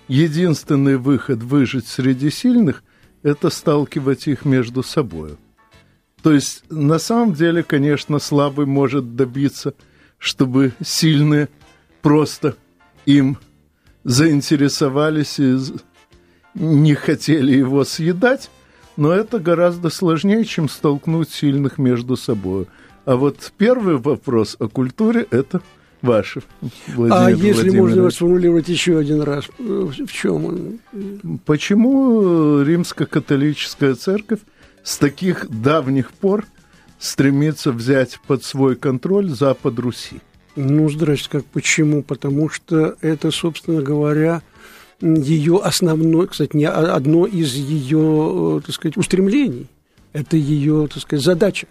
единственный 0.07 0.97
выход 0.97 1.38
выжить 1.38 1.88
среди 1.88 2.31
сильных– 2.31 2.85
это 3.25 3.50
сталкивать 3.50 4.29
их 4.29 4.45
между 4.45 4.85
собой. 4.85 5.38
То 6.23 6.33
есть, 6.33 6.65
на 6.69 6.99
самом 6.99 7.35
деле, 7.35 7.63
конечно, 7.63 8.19
слабый 8.19 8.67
может 8.67 9.15
добиться, 9.15 9.75
чтобы 10.19 10.73
сильные 10.85 11.49
просто 12.03 12.57
им 13.07 13.39
заинтересовались 14.05 15.39
и 15.39 15.57
не 16.55 16.95
хотели 16.95 17.57
его 17.57 17.85
съедать, 17.85 18.51
но 18.97 19.13
это 19.13 19.39
гораздо 19.39 19.91
сложнее, 19.91 20.45
чем 20.45 20.69
столкнуть 20.69 21.31
сильных 21.31 21.79
между 21.79 22.17
собой. 22.17 22.67
А 23.05 23.17
вот 23.17 23.53
первый 23.57 23.97
вопрос 23.97 24.57
о 24.59 24.69
культуре– 24.69 25.27
это 25.31 25.63
ваше, 26.03 26.43
Владимир 26.89 27.23
А 27.23 27.31
если 27.31 27.71
можно 27.71 28.11
сформулировать 28.11 28.69
еще 28.69 28.99
один 28.99 29.23
раз, 29.23 29.45
в 29.59 30.13
чем 30.13 30.45
он? 30.45 30.79
Почему 31.45 32.61
римско-католическая 32.63 33.95
церковь 33.95 34.41
с 34.88 34.97
таких 34.97 35.47
давних 35.50 36.12
пор 36.12 36.47
стремится 36.99 37.73
взять 37.73 38.18
под 38.26 38.42
свой 38.42 38.75
контроль 38.75 39.28
Запад 39.28 39.78
Руси? 39.78 40.21
Ну, 40.57 40.88
здрасте, 40.88 41.28
как 41.28 41.45
почему? 41.45 42.02
Потому 42.02 42.49
что 42.49 42.97
это, 43.02 43.30
собственно 43.30 43.83
говоря, 43.83 44.40
ее 45.02 45.61
основной, 45.62 46.26
кстати, 46.26 46.57
не 46.57 46.64
одно 46.64 47.26
из 47.26 47.52
ее, 47.52 48.62
так 48.64 48.75
сказать, 48.75 48.97
устремлений. 48.97 49.66
Это 50.14 50.38
ее, 50.38 50.88
так 50.92 51.02
сказать, 51.02 51.23
задача. 51.23 51.66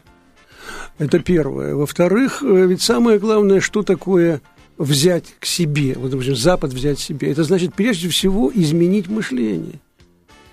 Это 1.00 1.18
первое. 1.20 1.74
Во-вторых, 1.74 2.44
ведь 2.44 2.84
самое 2.84 3.18
главное, 3.18 3.62
что 3.62 3.82
такое 3.82 4.42
взять 4.78 5.34
к 5.40 5.46
себе, 5.48 5.96
вот, 5.98 6.12
допустим, 6.12 6.36
Запад 6.36 6.72
взять 6.72 7.00
себе, 7.00 7.32
это 7.32 7.44
значит 7.44 7.74
прежде 7.74 8.10
всего 8.10 8.52
изменить 8.54 9.08
мышление, 9.08 9.80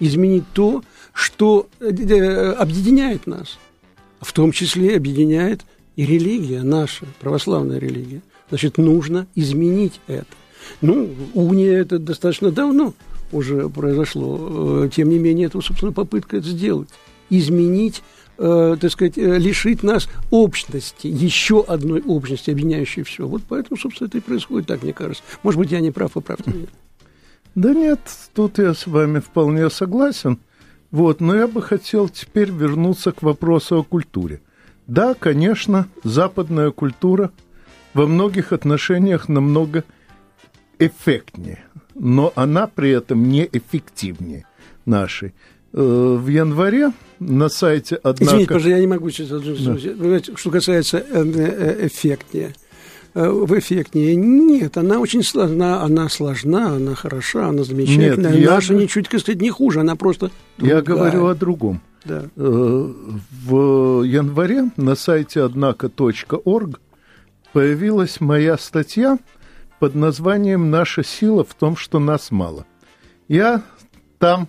изменить 0.00 0.44
то, 0.54 0.82
что 1.14 1.68
э, 1.80 1.90
э, 1.90 2.52
объединяет 2.52 3.26
нас. 3.26 3.58
В 4.20 4.32
том 4.32 4.52
числе 4.52 4.96
объединяет 4.96 5.62
и 5.96 6.04
религия 6.04 6.62
наша, 6.62 7.06
православная 7.20 7.78
религия. 7.78 8.20
Значит, 8.48 8.76
нужно 8.76 9.26
изменить 9.34 10.00
это. 10.06 10.26
Ну, 10.80 11.08
уния 11.34 11.78
это 11.78 11.98
достаточно 11.98 12.50
давно 12.50 12.94
уже 13.32 13.68
произошло. 13.68 14.84
Э, 14.84 14.90
тем 14.94 15.08
не 15.08 15.18
менее, 15.18 15.46
это, 15.46 15.60
собственно, 15.60 15.92
попытка 15.92 16.36
это 16.36 16.48
сделать. 16.48 16.88
Изменить 17.30 18.02
э, 18.36 18.76
так 18.80 18.90
сказать, 18.90 19.16
лишить 19.16 19.84
нас 19.84 20.08
общности, 20.30 21.06
еще 21.06 21.62
одной 21.62 22.02
общности, 22.02 22.50
объединяющей 22.50 23.04
все. 23.04 23.26
Вот 23.26 23.42
поэтому, 23.48 23.78
собственно, 23.78 24.08
это 24.08 24.18
и 24.18 24.20
происходит 24.20 24.66
так, 24.66 24.82
мне 24.82 24.92
кажется. 24.92 25.22
Может 25.44 25.60
быть, 25.60 25.70
я 25.70 25.80
не 25.80 25.92
прав, 25.92 26.12
поправьте 26.12 26.50
меня. 26.50 26.66
Да 27.54 27.72
нет, 27.72 28.00
тут 28.34 28.58
я 28.58 28.74
с 28.74 28.88
вами 28.88 29.20
вполне 29.20 29.70
согласен. 29.70 30.40
Вот, 30.94 31.20
но 31.20 31.34
я 31.34 31.48
бы 31.48 31.60
хотел 31.60 32.08
теперь 32.08 32.52
вернуться 32.52 33.10
к 33.10 33.24
вопросу 33.24 33.80
о 33.80 33.82
культуре. 33.82 34.40
Да, 34.86 35.14
конечно, 35.14 35.88
западная 36.04 36.70
культура 36.70 37.32
во 37.94 38.06
многих 38.06 38.52
отношениях 38.52 39.28
намного 39.28 39.82
эффектнее, 40.78 41.64
но 41.96 42.32
она 42.36 42.68
при 42.68 42.90
этом 42.90 43.28
не 43.28 43.44
эффективнее 43.44 44.46
нашей. 44.86 45.34
Э, 45.72 45.82
в 45.82 46.28
январе 46.28 46.92
на 47.18 47.48
сайте 47.48 47.96
однако... 47.96 48.22
Извините, 48.26 48.46
пожалуйста, 48.46 48.68
я 48.68 48.78
не 48.78 48.86
могу 48.86 49.10
сейчас... 49.10 49.42
Да. 49.42 50.36
Что 50.36 50.50
касается 50.52 50.98
э, 50.98 51.24
э, 51.24 51.86
эффектнее– 51.88 52.54
в 53.14 53.58
эффектнее. 53.58 54.16
Нет, 54.16 54.76
она 54.76 54.98
очень 54.98 55.22
сложна, 55.22 55.82
она 55.82 56.08
сложна, 56.08 56.74
она 56.74 56.94
хороша, 56.94 57.48
она 57.48 57.64
замечательная. 57.64 58.36
Нет, 58.36 58.50
Наша 58.50 58.74
я... 58.74 58.80
ничуть, 58.80 59.08
кстати, 59.08 59.38
не 59.38 59.50
хуже, 59.50 59.80
она 59.80 59.94
просто 59.96 60.30
другая. 60.58 60.76
Я 60.76 60.82
говорю 60.82 61.26
о 61.26 61.34
другом. 61.34 61.80
Да. 62.04 62.24
Э, 62.36 62.92
в 63.46 64.02
январе 64.02 64.70
на 64.76 64.94
сайте 64.94 65.42
однако.орг 65.42 66.80
появилась 67.52 68.20
моя 68.20 68.58
статья 68.58 69.18
под 69.78 69.94
названием 69.94 70.70
«Наша 70.70 71.02
сила 71.04 71.44
в 71.44 71.54
том, 71.54 71.76
что 71.76 71.98
нас 71.98 72.30
мало». 72.30 72.66
Я 73.28 73.62
там 74.18 74.48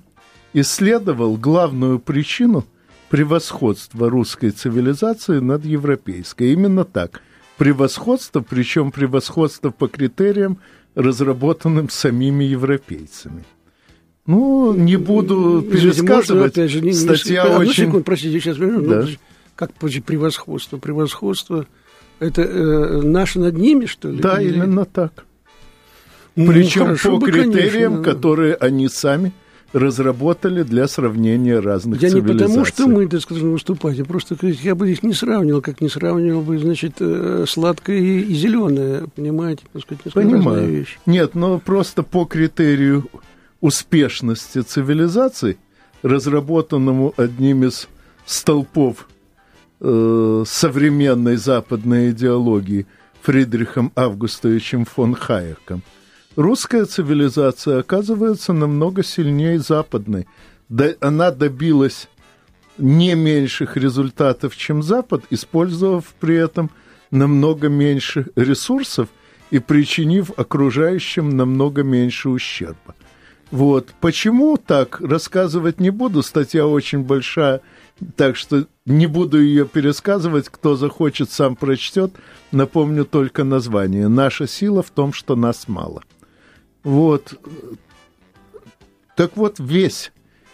исследовал 0.53 1.37
главную 1.37 1.99
причину 1.99 2.65
превосходства 3.09 4.09
русской 4.09 4.49
цивилизации 4.49 5.39
над 5.39 5.63
европейской. 5.65 6.51
Именно 6.51 6.83
так. 6.83 7.21
Превосходство, 7.57 8.41
причем 8.41 8.91
превосходство 8.91 9.69
по 9.69 9.87
критериям, 9.87 10.59
разработанным 10.93 11.89
самими 11.89 12.43
европейцами. 12.43 13.45
Ну, 14.25 14.73
не 14.73 14.97
буду 14.97 15.61
пересказывать. 15.61 16.29
Можно, 16.29 16.45
опять 16.45 16.71
же, 16.71 16.81
не, 16.81 16.93
Статья 16.93 17.47
не, 17.47 17.55
очень... 17.55 17.85
секунду, 17.85 18.03
простите, 18.03 18.39
сейчас 18.39 18.57
да. 18.57 18.65
ну, 18.65 19.07
как 19.55 19.71
превосходство? 19.73 20.77
Превосходство– 20.77 21.67
это 22.19 22.41
э, 22.41 23.01
наше 23.01 23.39
над 23.39 23.55
ними, 23.55 23.85
что 23.85 24.09
ли? 24.09 24.19
Да, 24.19 24.41
Или... 24.41 24.55
именно 24.55 24.85
так. 24.85 25.25
Ну, 26.35 26.47
Причем 26.51 26.97
по 26.97 27.17
бы, 27.17 27.31
критериям, 27.31 27.93
конечно. 27.93 28.13
которые 28.13 28.55
они 28.55 28.89
сами 28.89 29.31
разработали 29.75 30.63
для 30.63 30.87
сравнения 30.87 31.59
разных 31.59 32.01
я 32.01 32.09
цивилизаций. 32.09 32.39
Я 32.39 32.47
не 32.47 32.47
потому, 32.47 32.65
что 32.65 32.87
мы, 32.87 33.07
так 33.07 33.21
скажем, 33.21 33.51
выступать, 33.51 33.99
а 33.99 34.05
просто 34.05 34.37
я 34.41 34.73
бы 34.73 34.89
их 34.89 35.03
не 35.03 35.13
сравнивал, 35.13 35.61
как 35.61 35.81
не 35.81 35.89
сравнивал 35.89 36.41
бы, 36.41 36.57
значит, 36.57 36.93
э, 36.99 37.43
сладкое 37.45 37.97
и 37.97 38.33
зеленое, 38.33 39.07
понимаете? 39.13 39.63
Так 39.73 39.81
сказать, 39.81 40.13
Понимаю. 40.13 40.69
Вещь. 40.69 40.97
Нет, 41.05 41.35
но 41.35 41.59
просто 41.59 42.03
по 42.03 42.23
критерию 42.23 43.05
успешности 43.59 44.61
цивилизации, 44.61 45.57
разработанному 46.03 47.13
одним 47.17 47.65
из 47.65 47.89
столпов 48.25 49.09
э, 49.81 50.43
современной 50.47 51.35
западной 51.35 52.11
идеологии 52.11 52.87
Фридрихом 53.21 53.91
Августовичем 53.97 54.85
фон 54.85 55.15
Хайеком, 55.15 55.83
русская 56.35 56.85
цивилизация 56.85 57.79
оказывается 57.79 58.53
намного 58.53 59.03
сильнее 59.03 59.59
западной. 59.59 60.27
Она 60.99 61.31
добилась 61.31 62.07
не 62.77 63.15
меньших 63.15 63.77
результатов, 63.77 64.55
чем 64.55 64.83
Запад, 64.83 65.23
использовав 65.29 66.05
при 66.19 66.35
этом 66.35 66.69
намного 67.11 67.69
меньше 67.69 68.27
ресурсов 68.35 69.09
и 69.51 69.59
причинив 69.59 70.31
окружающим 70.37 71.37
намного 71.37 71.83
меньше 71.83 72.29
ущерба. 72.29 72.95
Вот. 73.51 73.93
Почему 74.01 74.57
так, 74.57 74.99
рассказывать 74.99 75.79
не 75.79 75.91
буду, 75.91 76.23
статья 76.23 76.67
очень 76.67 77.03
большая, 77.03 77.61
так 78.17 78.35
что 78.35 78.65
не 78.85 79.07
буду 79.07 79.41
ее 79.41 79.65
пересказывать, 79.65 80.49
кто 80.49 80.75
захочет, 80.75 81.31
сам 81.31 81.55
прочтет. 81.55 82.11
Напомню 82.51 83.05
только 83.05 83.43
название. 83.43 84.07
«Наша 84.07 84.47
сила 84.47 84.83
в 84.83 84.89
том, 84.89 85.13
что 85.13 85.35
нас 85.35 85.67
мало». 85.67 86.03
Вот. 86.85 87.33
Так 89.15 89.35
вот, 89.37 89.55
весь 89.57 90.11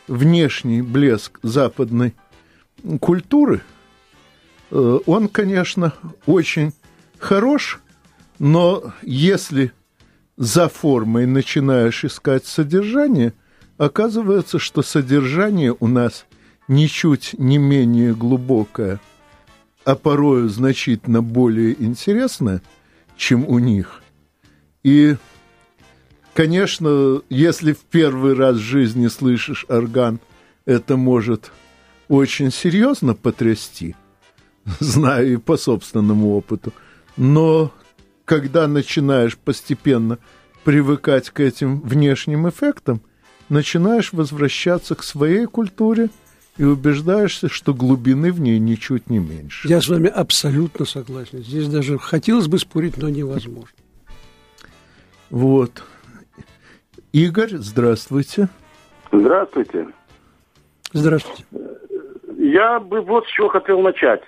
внешний 0.07 0.81
блеск 0.81 1.39
западной 1.43 2.15
культуры, 3.01 3.61
э, 4.71 4.99
он, 5.05 5.27
конечно, 5.27 5.93
очень 6.25 6.71
хорош, 7.19 7.81
но 8.39 8.93
если 9.01 9.73
за 10.37 10.69
формой 10.69 11.25
начинаешь 11.25 12.05
искать 12.05 12.45
содержание, 12.45 13.33
оказывается, 13.77 14.57
что 14.57 14.83
содержание 14.83 15.75
у 15.77 15.87
нас 15.87 16.25
ничуть 16.69 17.35
не 17.37 17.57
менее 17.57 18.15
глубокое, 18.15 19.01
а 19.83 19.95
порою 19.95 20.47
значительно 20.47 21.21
более 21.21 21.73
интересное, 21.83 22.61
чем 23.17 23.45
у 23.45 23.59
них. 23.59 24.01
И, 24.83 25.17
конечно, 26.33 27.21
если 27.29 27.73
в 27.73 27.79
первый 27.79 28.33
раз 28.33 28.57
в 28.57 28.61
жизни 28.61 29.07
слышишь 29.07 29.65
орган, 29.67 30.19
это 30.65 30.97
может 30.97 31.51
очень 32.07 32.51
серьезно 32.51 33.15
потрясти, 33.15 33.95
знаю 34.79 35.33
и 35.33 35.37
по 35.37 35.57
собственному 35.57 36.35
опыту. 36.35 36.73
Но 37.17 37.71
когда 38.25 38.67
начинаешь 38.67 39.37
постепенно 39.37 40.17
привыкать 40.63 41.29
к 41.29 41.39
этим 41.39 41.81
внешним 41.81 42.47
эффектам, 42.47 43.01
начинаешь 43.49 44.13
возвращаться 44.13 44.95
к 44.95 45.03
своей 45.03 45.45
культуре 45.45 46.09
и 46.57 46.63
убеждаешься, 46.63 47.49
что 47.49 47.73
глубины 47.73 48.31
в 48.31 48.39
ней 48.39 48.59
ничуть 48.59 49.09
не 49.09 49.19
меньше. 49.19 49.67
Я 49.67 49.81
с 49.81 49.87
вами 49.87 50.07
абсолютно 50.07 50.85
согласен. 50.85 51.43
Здесь 51.43 51.67
даже 51.67 51.97
хотелось 51.97 52.47
бы 52.47 52.59
спорить, 52.59 52.97
но 52.97 53.09
невозможно. 53.09 53.75
Вот. 55.29 55.83
Игорь, 57.13 57.55
здравствуйте. 57.55 58.47
Здравствуйте. 59.11 59.87
Здравствуйте. 60.93 61.45
Я 62.37 62.79
бы 62.79 63.01
вот 63.01 63.25
с 63.27 63.31
чего 63.31 63.49
хотел 63.49 63.81
начать. 63.81 64.21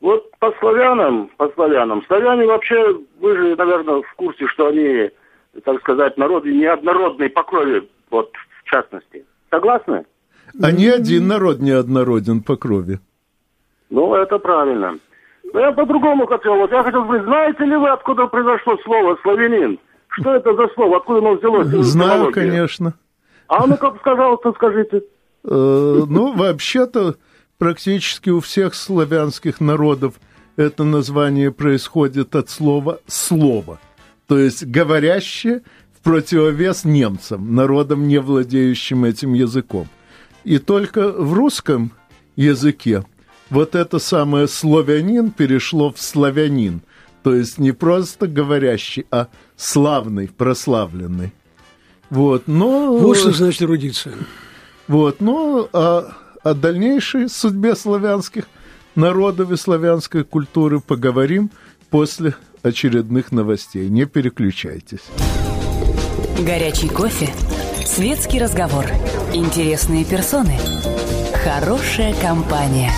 Вот 0.00 0.30
по 0.38 0.52
славянам, 0.58 1.30
по 1.36 1.48
славянам, 1.50 2.04
славяне 2.06 2.46
вообще, 2.46 2.98
вы 3.20 3.36
же, 3.36 3.56
наверное, 3.56 4.02
в 4.02 4.14
курсе, 4.14 4.46
что 4.48 4.68
они, 4.68 5.10
так 5.64 5.80
сказать, 5.80 6.16
народы 6.16 6.52
неоднородной 6.52 7.30
по 7.30 7.42
крови, 7.42 7.88
вот 8.10 8.32
в 8.62 8.70
частности. 8.70 9.24
Согласны? 9.50 10.04
А 10.60 10.72
ни 10.72 10.86
один 10.86 11.28
народ 11.28 11.60
не 11.60 11.70
однороден 11.70 12.42
по 12.42 12.56
крови. 12.56 12.98
Ну, 13.90 14.14
это 14.14 14.38
правильно. 14.38 14.98
Но 15.52 15.60
я 15.60 15.72
по-другому 15.72 16.26
хотел. 16.26 16.56
Вот 16.56 16.70
я 16.72 16.82
хотел 16.82 17.04
бы, 17.04 17.22
знаете 17.22 17.64
ли 17.64 17.76
вы, 17.76 17.88
откуда 17.90 18.26
произошло 18.26 18.76
слово 18.84 19.18
«славянин»? 19.22 19.78
Что 20.20 20.34
это 20.34 20.54
за 20.54 20.68
слово? 20.74 20.98
Откуда 20.98 21.18
оно 21.18 21.34
взялось? 21.34 21.68
Знаю, 21.86 22.32
конечно. 22.32 22.94
А 23.46 23.66
ну 23.66 23.76
как 23.76 24.02
то 24.02 24.52
скажите. 24.54 25.02
Э, 25.44 26.04
ну, 26.08 26.34
вообще-то 26.34 27.16
практически 27.56 28.30
у 28.30 28.40
всех 28.40 28.74
славянских 28.74 29.60
народов 29.60 30.14
это 30.56 30.84
название 30.84 31.52
происходит 31.52 32.34
от 32.34 32.50
слова 32.50 33.00
«слово», 33.06 33.78
то 34.26 34.36
есть 34.36 34.66
говорящее 34.66 35.62
в 35.94 36.02
противовес 36.02 36.84
немцам, 36.84 37.54
народам, 37.54 38.08
не 38.08 38.18
владеющим 38.18 39.04
этим 39.04 39.34
языком. 39.34 39.88
И 40.44 40.58
только 40.58 41.10
в 41.10 41.32
русском 41.32 41.92
языке 42.36 43.04
вот 43.50 43.74
это 43.74 43.98
самое 43.98 44.48
«славянин» 44.48 45.30
перешло 45.30 45.92
в 45.92 46.00
«славянин», 46.00 46.82
то 47.22 47.34
есть 47.34 47.58
не 47.58 47.72
просто 47.72 48.26
говорящий, 48.26 49.06
а 49.10 49.28
славный, 49.56 50.28
прославленный. 50.28 51.32
Вот, 52.10 52.44
но... 52.46 52.96
Вот 52.96 53.16
что 53.16 53.32
значит 53.32 53.62
эрудиция. 53.62 54.14
Вот, 54.86 55.20
но 55.20 55.68
а 55.72 56.12
о 56.42 56.54
дальнейшей 56.54 57.28
судьбе 57.28 57.76
славянских 57.76 58.44
народов 58.94 59.50
и 59.50 59.56
славянской 59.56 60.24
культуры 60.24 60.80
поговорим 60.80 61.50
после 61.90 62.34
очередных 62.62 63.32
новостей. 63.32 63.88
Не 63.88 64.06
переключайтесь. 64.06 65.04
Горячий 66.44 66.88
кофе, 66.88 67.28
светский 67.84 68.40
разговор, 68.40 68.86
интересные 69.34 70.04
персоны, 70.04 70.58
хорошая 71.44 72.14
компания, 72.20 72.90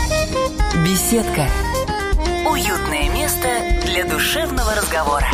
беседка, 0.85 1.46
для 3.90 4.05
душевного 4.05 4.74
разговора. 4.76 5.26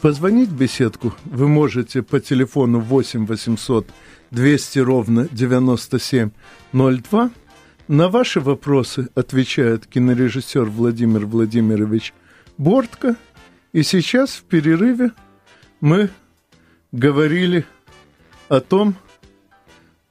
Позвонить 0.00 0.48
в 0.48 0.56
беседку 0.56 1.12
вы 1.24 1.48
можете 1.48 2.02
по 2.02 2.20
телефону 2.20 2.78
8 2.78 3.26
800 3.26 3.88
200 4.30 4.78
ровно 4.78 5.28
9702. 5.32 7.30
На 7.88 8.08
ваши 8.08 8.40
вопросы 8.40 9.08
отвечает 9.16 9.86
кинорежиссер 9.86 10.66
Владимир 10.66 11.26
Владимирович 11.26 12.14
Бортко. 12.58 13.16
И 13.72 13.82
сейчас 13.82 14.30
в 14.30 14.44
перерыве 14.44 15.10
мы 15.80 16.10
говорили 16.92 17.66
о 18.48 18.60
том, 18.60 18.94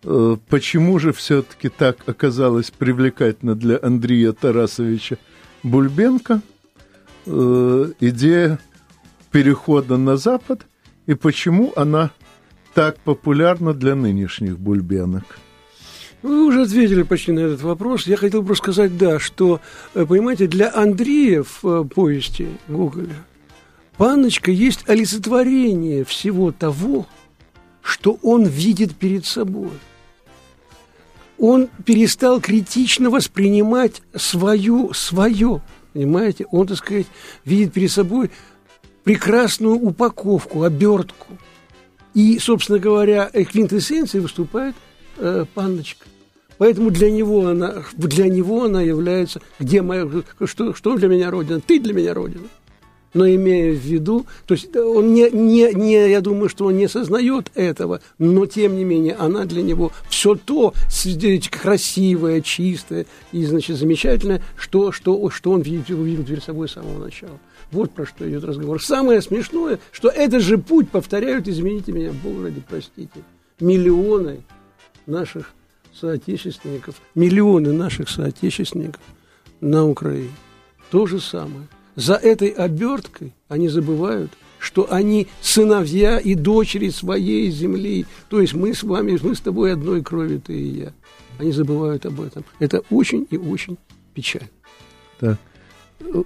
э, 0.04 0.36
почему 0.50 1.00
же 1.00 1.14
все-таки 1.14 1.70
так 1.70 1.98
оказалось 2.10 2.72
привлекательно 2.72 3.56
для 3.56 3.80
Андрея 3.82 4.34
Тарасовича 4.34 5.18
Бульбенко 5.70 6.42
э, 7.26 7.92
идея 8.00 8.60
перехода 9.32 9.98
на 9.98 10.18
Запад 10.18 10.66
и 11.06 11.14
почему 11.14 11.74
она 11.76 12.12
так 12.74 13.00
популярна 13.00 13.74
для 13.74 13.96
нынешних 13.96 14.60
бульбенок? 14.60 15.24
Вы 16.24 16.46
уже 16.48 16.64
ответили 16.64 17.04
почти 17.04 17.32
на 17.32 17.40
этот 17.42 17.62
вопрос. 17.62 18.08
Я 18.08 18.18
хотел 18.18 18.42
бы 18.42 18.56
сказать, 18.56 18.98
да, 18.98 19.20
что, 19.20 19.62
э, 19.94 20.06
понимаете, 20.06 20.48
для 20.48 20.74
Андрея 20.74 21.44
в 21.44 21.66
э, 21.66 21.84
повести 21.86 22.48
Гоголя 22.68 23.16
Панночка 23.98 24.52
есть 24.52 24.88
олицетворение 24.88 26.06
всего 26.06 26.52
того, 26.52 27.08
что 27.82 28.20
он 28.22 28.46
видит 28.46 28.96
перед 28.96 29.26
собой. 29.26 29.72
Он 31.40 31.70
перестал 31.86 32.42
критично 32.42 33.10
воспринимать 33.10 34.02
свою, 34.16 34.94
свое, 34.94 35.62
понимаете? 35.94 36.46
Он, 36.52 36.68
так 36.68 36.78
сказать, 36.78 37.08
видит 37.46 37.74
перед 37.74 37.92
собой 37.92 38.32
прекрасную 39.04 39.76
упаковку, 39.76 40.64
обертку– 40.64 41.28
И, 42.18 42.40
собственно 42.40 42.80
говоря, 42.80 43.30
квинтэссенцией 43.30 44.24
выступает 44.24 44.76
э, 45.18 45.46
панночка. 45.54 46.08
Поэтому 46.58 46.90
для 46.90 47.12
него 47.12 47.46
она, 47.46 47.84
для 47.94 48.28
него 48.28 48.64
она 48.64 48.82
является, 48.82 49.40
где 49.60 49.84
моя, 49.84 50.10
что, 50.46 50.74
что 50.74 50.98
для 50.98 51.10
меня 51.10 51.30
Родина? 51.30 51.62
Ты 51.62 51.80
для 51.80 51.94
меня 51.94 52.16
Родина 52.16 52.48
но 53.18 53.28
имея 53.28 53.74
в 53.74 53.80
виду, 53.80 54.28
то 54.46 54.54
есть 54.54 54.76
он 54.76 55.12
не, 55.12 55.32
не, 55.32 55.74
не, 55.74 56.12
я 56.12 56.22
думаю, 56.22 56.50
что 56.50 56.66
он 56.66 56.78
не 56.78 56.88
сознает 56.88 57.52
этого, 57.56 58.00
но 58.20 58.46
тем 58.46 58.76
не 58.76 58.84
менее 58.84 59.16
она 59.16 59.46
для 59.46 59.64
него 59.64 59.92
все 60.08 60.36
то 60.36 60.76
красивое, 61.50 62.42
чистое 62.42 63.08
и, 63.32 63.44
значит, 63.44 63.78
замечательное, 63.78 64.44
что, 64.56 64.92
что, 64.92 65.32
что 65.32 65.52
он 65.52 65.62
видит, 65.62 65.90
увидел 65.90 66.24
перед 66.26 66.44
собой 66.44 66.70
с 66.70 66.74
самого 66.74 67.04
начала. 67.04 67.40
Вот 67.72 67.90
про 67.90 68.06
что 68.06 68.30
идет 68.30 68.44
разговор. 68.44 68.84
Самое 68.84 69.20
смешное, 69.24 69.80
что 69.92 70.10
этот 70.10 70.44
же 70.44 70.60
путь 70.60 70.92
повторяют, 70.92 71.48
извините 71.48 71.92
меня, 71.92 72.12
Бог 72.24 72.44
ради, 72.44 72.62
простите, 72.70 73.24
миллионы 73.60 74.42
наших 75.08 75.54
соотечественников, 75.92 77.02
миллионы 77.16 77.74
наших 77.74 78.10
соотечественников 78.10 79.02
на 79.60 79.88
Украине. 79.88 80.30
То 80.92 81.08
же 81.08 81.20
самое 81.20 81.68
за 81.98 82.14
этой 82.14 82.50
оберткой 82.50 83.34
они 83.50 83.70
забывают, 83.70 84.32
что 84.60 84.86
они 84.92 85.28
сыновья 85.42 86.20
и 86.20 86.36
дочери 86.36 86.90
своей 86.90 87.50
земли. 87.50 88.06
То 88.30 88.40
есть 88.40 88.54
мы 88.54 88.76
с 88.76 88.84
вами, 88.84 89.18
мы 89.22 89.34
с 89.34 89.42
тобой 89.42 89.74
одной 89.74 90.04
крови, 90.04 90.38
ты 90.38 90.54
и 90.54 90.84
я. 90.84 90.94
Они 91.40 91.52
забывают 91.52 92.06
об 92.06 92.22
этом. 92.22 92.46
Это 92.60 92.84
очень 92.92 93.28
и 93.32 93.38
очень 93.38 93.80
печально. 94.14 94.48
Так. 95.20 95.38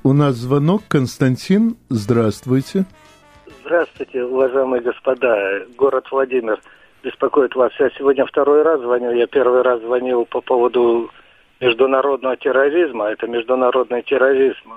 У 0.03 0.11
нас 0.11 0.35
звонок. 0.35 0.81
Константин, 0.89 1.77
здравствуйте. 1.87 2.85
Здравствуйте, 3.63 4.25
уважаемые 4.25 4.81
господа. 4.81 5.65
Город 5.77 6.05
Владимир 6.11 6.59
беспокоит 7.01 7.55
вас. 7.55 7.71
Я 7.79 7.89
сегодня 7.97 8.25
второй 8.25 8.63
раз 8.63 8.81
звоню. 8.81 9.13
Я 9.13 9.25
первый 9.25 9.61
раз 9.61 9.79
звонил 9.79 10.25
по 10.25 10.41
поводу 10.41 11.09
международного 11.61 12.35
терроризма. 12.35 13.05
Это 13.05 13.27
международный 13.27 14.03
терроризм 14.03 14.67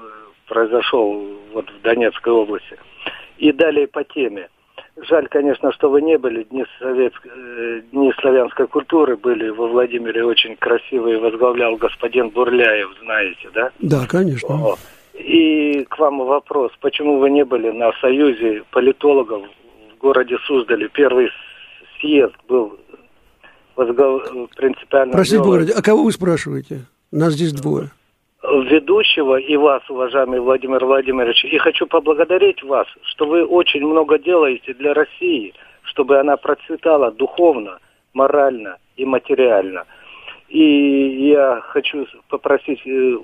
произошел 0.47 1.27
вот 1.53 1.67
в 1.71 1.83
Донецкой 1.83 2.33
области. 2.33 2.79
И 3.39 3.53
далее 3.53 3.87
по 3.87 4.05
теме. 4.05 4.49
Жаль, 5.09 5.27
конечно, 5.29 5.73
что 5.73 5.91
вы 5.91 6.03
не 6.03 6.17
были. 6.19 6.45
Дни, 6.45 6.65
советской, 6.79 7.31
э, 7.35 7.81
дни 7.91 8.13
славянской 8.21 8.69
культуры 8.69 9.17
были 9.17 9.49
во 9.49 9.67
Владимире 9.67 10.25
очень 10.25 10.57
красивые. 10.57 11.19
Возглавлял 11.19 11.77
господин 11.77 12.31
Бурляев, 12.31 12.91
знаете, 13.03 13.51
да? 13.53 13.71
Да, 13.81 14.07
конечно. 14.07 14.55
О. 14.55 14.77
И 15.15 15.85
к 15.89 15.99
вам 15.99 16.19
вопрос. 16.19 16.73
Почему 16.81 17.19
вы 17.19 17.31
не 17.31 17.45
были 17.45 17.71
на 17.71 17.93
союзе 18.01 18.63
политологов 18.71 19.43
в 19.95 19.99
городе 19.99 20.37
Суздале? 20.47 20.89
Первый 20.89 21.29
съезд 21.99 22.35
был 22.49 22.79
возглав... 23.75 24.23
принципиально... 24.57 25.13
Простите, 25.13 25.43
городе, 25.43 25.73
а 25.77 25.83
кого 25.83 26.05
вы 26.05 26.13
спрашиваете? 26.13 26.87
Нас 27.11 27.33
здесь 27.33 27.53
двое 27.53 27.91
ведущего 28.65 29.37
и 29.37 29.57
вас, 29.57 29.83
уважаемый 29.89 30.41
Владимир 30.41 30.85
Владимирович. 30.85 31.45
И 31.45 31.59
хочу 31.59 31.87
поблагодарить 31.87 32.63
вас, 32.63 32.87
что 33.03 33.27
вы 33.27 33.45
очень 33.45 33.87
много 33.87 34.19
делаете 34.19 34.75
для 34.75 34.95
России, 34.95 35.55
чтобы 35.83 36.19
она 36.19 36.37
процветала 36.37 37.11
духовно, 37.11 37.79
морально 38.13 38.77
и 38.97 39.05
материально. 39.05 39.85
И 40.49 41.29
я 41.31 41.61
хочу 41.63 42.07
попросить 42.29 42.81
э, 42.87 43.17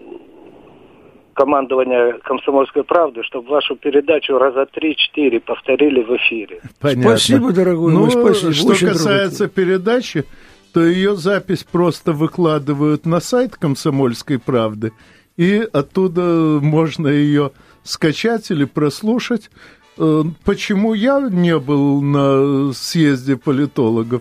командования 1.35 2.19
«Комсомольской 2.25 2.85
правды», 2.85 3.23
чтобы 3.23 3.51
вашу 3.51 3.77
передачу 3.77 4.39
раза 4.39 4.67
три-четыре 4.67 5.41
повторили 5.41 6.03
в 6.03 6.17
эфире. 6.17 6.61
Понятно. 6.81 7.17
Спасибо, 7.17 7.53
дорогой 7.53 7.93
ну, 7.93 8.01
мой, 8.01 8.11
спасибо. 8.11 8.53
Что 8.53 8.69
Очень 8.69 8.89
касается 8.89 9.39
дорогой. 9.39 9.65
передачи, 9.65 10.25
то 10.73 10.85
ее 10.85 11.17
запись 11.17 11.65
просто 11.65 12.13
выкладывают 12.13 13.07
на 13.07 13.21
сайт 13.21 13.57
«Комсомольской 13.57 14.39
правды», 14.39 14.93
и 15.41 15.67
оттуда 15.73 16.59
можно 16.61 17.09
ее 17.09 17.53
скачать 17.83 18.51
или 18.51 18.67
прослушать. 18.67 19.51
Э, 19.97 20.23
почему 20.45 20.93
я 20.93 21.19
не 21.31 21.59
был 21.59 22.03
на 22.03 22.75
съезде 22.75 23.39
политологов? 23.39 24.21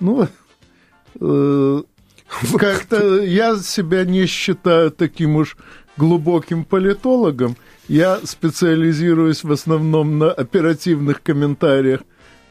Ну, 0.00 0.26
э, 1.20 1.82
как-то 2.56 3.22
я 3.22 3.56
себя 3.56 4.06
не 4.06 4.24
считаю 4.24 4.90
таким 4.90 5.36
уж 5.36 5.58
глубоким 5.98 6.64
политологом. 6.64 7.58
Я 7.86 8.20
специализируюсь 8.24 9.44
в 9.44 9.52
основном 9.52 10.18
на 10.18 10.32
оперативных 10.32 11.22
комментариях 11.22 12.00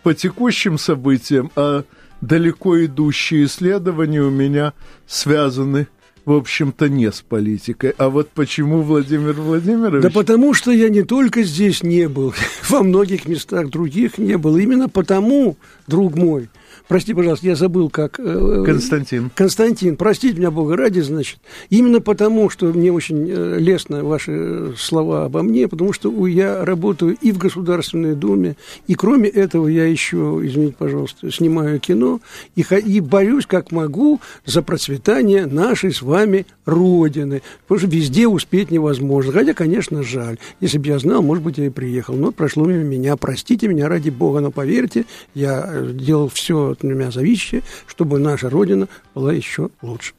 по 0.04 0.13
текущим 0.13 0.78
событиям, 0.78 1.49
а 1.56 1.84
далеко 2.21 2.86
идущие 2.86 3.45
исследования 3.45 4.21
у 4.21 4.30
меня 4.30 4.73
связаны 5.08 5.88
в 6.26 6.32
общем-то, 6.32 6.90
не 6.90 7.12
с 7.12 7.22
политикой. 7.22 7.94
А 7.98 8.10
вот 8.10 8.30
почему 8.30 8.82
Владимир 8.82 9.34
Владимирович? 9.34 10.04
Да 10.04 10.10
потому 10.10 10.54
что 10.54 10.72
я 10.72 10.90
не 10.90 11.04
только 11.04 11.44
здесь 11.44 11.84
не 11.84 12.08
был, 12.08 12.34
во 12.70 12.84
многих 12.84 13.28
местах 13.28 13.70
других 13.70 14.18
не 14.18 14.38
был. 14.38 14.58
Именно 14.58 14.90
потому, 14.90 15.58
друг 15.88 16.16
мой, 16.16 16.50
Прости, 16.88 17.14
пожалуйста, 17.14 17.48
я 17.48 17.56
забыл, 17.56 17.90
как... 17.90 18.20
Э, 18.20 18.64
Константин. 18.66 19.32
Константин, 19.36 19.96
простите 19.96 20.38
меня, 20.38 20.52
Бога 20.52 20.76
ради, 20.76 21.00
значит. 21.00 21.40
Именно 21.70 22.02
потому, 22.02 22.50
что 22.50 22.68
мне 22.68 22.92
очень 22.92 23.28
э, 23.30 23.58
лестно 23.60 24.04
ваши 24.04 24.32
э, 24.34 24.74
слова 24.78 25.26
обо 25.26 25.44
мне, 25.44 25.68
потому 25.68 25.94
что 25.94 26.28
я 26.28 26.66
работаю 26.66 27.18
и 27.22 27.32
в 27.32 27.38
Государственной 27.38 28.16
Думе, 28.16 28.56
и 28.88 28.96
кроме 28.96 29.30
этого 29.30 29.68
я 29.68 29.86
еще, 29.86 30.40
извините, 30.44 30.76
пожалуйста, 30.78 31.32
снимаю 31.32 31.80
кино 31.80 32.20
и, 32.56 32.66
и 32.86 33.00
борюсь 33.00 33.46
как 33.46 33.72
могу 33.72 34.20
за 34.46 34.62
процветание 34.62 35.46
нашей 35.46 35.94
с 35.94 36.02
вами 36.02 36.46
Родины. 36.66 37.42
Потому 37.68 37.80
что 37.80 37.90
везде 37.90 38.28
успеть 38.28 38.72
невозможно. 38.72 39.34
Хотя, 39.34 39.54
конечно, 39.54 40.02
жаль. 40.04 40.38
Если 40.62 40.78
бы 40.78 40.88
я 40.88 41.00
знал, 41.00 41.22
может 41.22 41.44
быть, 41.44 41.58
я 41.58 41.66
и 41.66 41.70
приехал. 41.70 42.16
Но 42.16 42.32
прошло 42.32 42.66
мимо 42.66 42.84
меня. 42.84 43.18
Простите 43.18 43.68
меня, 43.68 43.90
ради 43.90 44.10
Бога, 44.10 44.40
но 44.40 44.52
поверьте, 44.52 45.06
я 45.34 45.84
делал 45.94 46.30
все 46.30 46.62
от 46.71 46.84
меня 46.84 47.12
зависящее, 47.12 47.63
чтобы 47.88 48.19
наша 48.19 48.49
Родина 48.49 48.88
была 49.13 49.34
еще 49.34 49.69
лучше. 49.82 50.13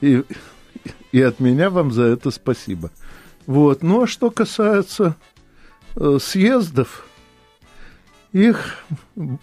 И, 0.00 0.22
и 1.12 1.20
от 1.20 1.40
меня 1.40 1.70
вам 1.70 1.92
за 1.92 2.04
это 2.04 2.30
спасибо. 2.30 2.90
Вот. 3.46 3.82
Ну, 3.82 4.02
а 4.02 4.06
что 4.06 4.30
касается 4.30 5.16
э, 5.96 6.18
съездов, 6.20 7.06
их 8.32 8.84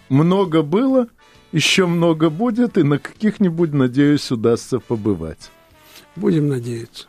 много 0.09 0.61
было, 0.61 1.07
еще 1.51 1.85
много 1.85 2.29
будет, 2.29 2.77
и 2.77 2.83
на 2.83 2.99
каких-нибудь, 2.99 3.73
надеюсь, 3.73 4.31
удастся 4.31 4.79
побывать. 4.79 5.49
Будем 6.15 6.47
надеяться. 6.47 7.07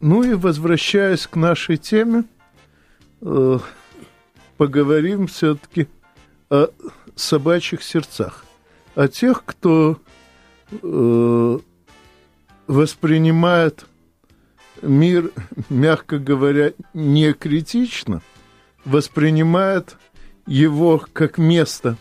Ну 0.00 0.24
и 0.24 0.34
возвращаясь 0.34 1.26
к 1.26 1.36
нашей 1.36 1.76
теме, 1.76 2.24
э, 3.20 3.58
поговорим 4.56 5.26
все-таки 5.28 5.86
о 6.50 6.68
собачьих 7.18 7.82
сердцах, 7.82 8.44
о 8.94 9.08
тех, 9.08 9.44
кто 9.44 9.98
э, 10.70 11.58
воспринимает 12.66 13.86
мир, 14.82 15.32
мягко 15.68 16.18
говоря, 16.18 16.72
не 16.94 17.32
критично, 17.32 18.22
воспринимает 18.84 19.96
его 20.46 21.02
как 21.12 21.38
место, 21.38 21.96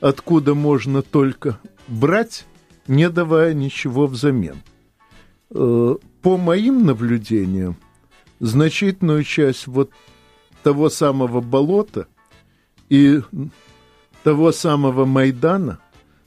откуда 0.00 0.54
можно 0.54 1.02
только 1.02 1.58
брать, 1.88 2.46
не 2.86 3.10
давая 3.10 3.54
ничего 3.54 4.06
взамен. 4.06 4.62
Э, 5.50 5.96
по 6.22 6.36
моим 6.36 6.86
наблюдениям, 6.86 7.76
значительную 8.40 9.24
часть 9.24 9.66
вот 9.66 9.90
того 10.62 10.90
самого 10.90 11.40
болота 11.40 12.08
и 12.88 13.20
того 14.26 14.50
самого 14.50 15.04
Майдана 15.04 15.78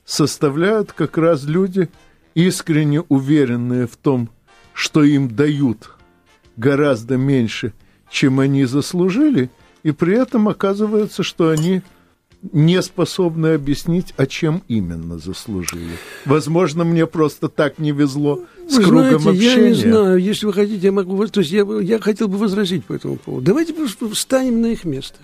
составляют 0.06 0.94
как 0.94 1.18
раз 1.18 1.44
люди, 1.44 1.90
искренне 2.34 3.02
уверенные 3.02 3.88
в 3.88 3.98
том, 3.98 4.30
что 4.72 5.04
им 5.04 5.28
дают 5.28 5.92
гораздо 6.56 7.18
меньше, 7.18 7.74
чем 8.10 8.40
они 8.40 8.64
заслужили, 8.64 9.50
и 9.84 9.92
при 9.92 10.16
этом 10.16 10.48
оказывается, 10.48 11.24
что 11.24 11.50
они 11.50 11.82
не 12.54 12.82
способны 12.82 13.48
объяснить, 13.48 14.14
а 14.16 14.28
чем 14.28 14.64
именно 14.70 15.20
заслужили. 15.20 15.98
Возможно, 16.24 16.86
мне 16.86 17.06
просто 17.06 17.50
так 17.50 17.80
не 17.80 17.92
везло 17.92 18.46
с 18.70 18.78
вы 18.78 18.84
кругом 18.86 19.20
знаете, 19.20 19.30
общения. 19.30 19.64
Я 19.64 19.68
не 19.68 19.74
знаю, 19.74 20.18
если 20.20 20.46
вы 20.46 20.54
хотите, 20.54 20.86
я 20.86 20.94
могу... 20.94 21.28
То 21.28 21.42
есть 21.42 21.52
я, 21.52 21.66
я 21.82 22.00
хотел 22.00 22.30
бы 22.30 22.38
возразить 22.38 22.86
по 22.86 22.94
этому 22.94 23.18
поводу. 23.18 23.46
Давайте 23.46 23.76
встанем 24.14 24.62
на 24.62 24.68
их 24.68 24.86
место. 24.86 25.18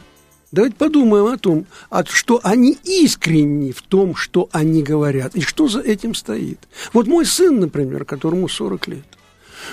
Давайте 0.51 0.75
подумаем 0.75 1.25
о 1.25 1.37
том, 1.37 1.65
что 2.09 2.39
они 2.43 2.77
искренни 2.83 3.71
в 3.71 3.81
том, 3.81 4.15
что 4.15 4.47
они 4.51 4.83
говорят, 4.83 5.35
и 5.35 5.41
что 5.41 5.67
за 5.67 5.81
этим 5.81 6.13
стоит. 6.13 6.59
Вот 6.93 7.07
мой 7.07 7.25
сын, 7.25 7.59
например, 7.59 8.05
которому 8.05 8.47
40 8.47 8.87
лет, 8.87 9.05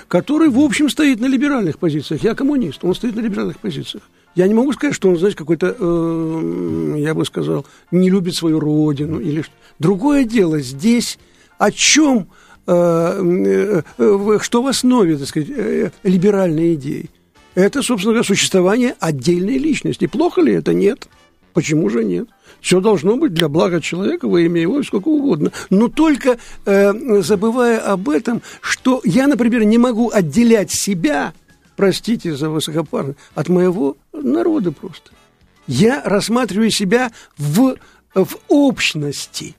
который, 0.08 0.48
в 0.48 0.58
общем, 0.58 0.88
стоит 0.88 1.20
на 1.20 1.26
либеральных 1.26 1.78
позициях. 1.78 2.24
Я 2.24 2.34
коммунист, 2.34 2.84
он 2.84 2.94
стоит 2.94 3.14
на 3.14 3.20
либеральных 3.20 3.58
позициях. 3.58 4.02
Я 4.34 4.48
не 4.48 4.54
могу 4.54 4.72
сказать, 4.72 4.94
что 4.94 5.10
он, 5.10 5.18
знаете, 5.18 5.36
какой-то, 5.36 5.76
э, 5.78 6.94
я 6.98 7.14
бы 7.14 7.24
сказал, 7.26 7.66
не 7.90 8.08
любит 8.08 8.34
свою 8.34 8.60
родину 8.60 9.20
или 9.20 9.42
что. 9.42 9.52
Другое 9.78 10.24
дело 10.24 10.58
здесь 10.60 11.18
о 11.58 11.70
чем, 11.70 12.28
э, 12.66 12.72
э, 12.72 13.82
э, 13.98 14.38
что 14.40 14.62
в 14.62 14.66
основе, 14.66 15.18
так 15.18 15.28
сказать, 15.28 15.50
э, 15.50 15.90
либеральной 16.02 16.74
идеи. 16.74 17.10
Это, 17.54 17.82
собственно 17.82 18.14
говоря, 18.14 18.26
существование 18.26 18.96
отдельной 18.98 19.58
личности. 19.58 20.06
Плохо 20.06 20.40
ли 20.40 20.54
это? 20.54 20.72
Нет. 20.72 21.08
Почему 21.52 21.90
же 21.90 22.02
нет? 22.02 22.28
Все 22.60 22.80
должно 22.80 23.16
быть 23.16 23.34
для 23.34 23.48
блага 23.48 23.80
человека, 23.80 24.26
во 24.26 24.40
имя 24.40 24.60
его, 24.60 24.82
сколько 24.82 25.08
угодно. 25.08 25.52
Но 25.68 25.88
только 25.88 26.38
э, 26.64 27.22
забывая 27.22 27.78
об 27.80 28.08
этом, 28.08 28.40
что 28.60 29.00
я, 29.04 29.26
например, 29.26 29.64
не 29.64 29.78
могу 29.78 30.10
отделять 30.10 30.70
себя, 30.70 31.34
простите 31.76 32.34
за 32.34 32.48
высокопарно, 32.48 33.16
от 33.34 33.48
моего 33.48 33.96
народа 34.12 34.72
просто. 34.72 35.10
Я 35.66 36.02
рассматриваю 36.04 36.70
себя 36.70 37.12
в, 37.36 37.76
в 38.14 38.36
общности. 38.48 39.56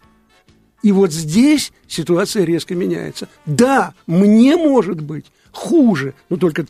И 0.81 0.91
вот 0.91 1.11
здесь 1.11 1.71
ситуация 1.87 2.43
резко 2.43 2.73
меняется. 2.73 3.29
Да, 3.45 3.93
мне 4.07 4.57
может 4.57 5.01
быть 5.01 5.25
хуже, 5.53 6.15
но 6.29 6.37
только 6.37 6.65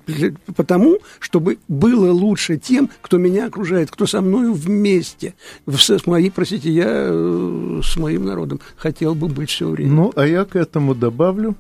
потому, 0.55 0.99
чтобы 1.19 1.57
было 1.67 2.11
лучше 2.11 2.57
тем, 2.57 2.89
кто 3.01 3.17
меня 3.17 3.47
окружает, 3.47 3.89
кто 3.89 4.05
со 4.05 4.21
мною 4.21 4.53
вместе. 4.53 5.33
С 5.65 6.05
моей, 6.05 6.29
простите, 6.29 6.69
я 6.69 6.85
э, 6.87 7.81
с 7.83 7.95
моим 7.95 8.25
народом 8.25 8.59
хотел 8.75 9.15
бы 9.15 9.27
быть 9.29 9.49
все 9.49 9.69
время. 9.69 9.91
Ну, 9.91 10.13
а 10.15 10.27
я 10.27 10.43
к 10.43 10.55
этому 10.57 10.93
добавлю, 10.93 11.55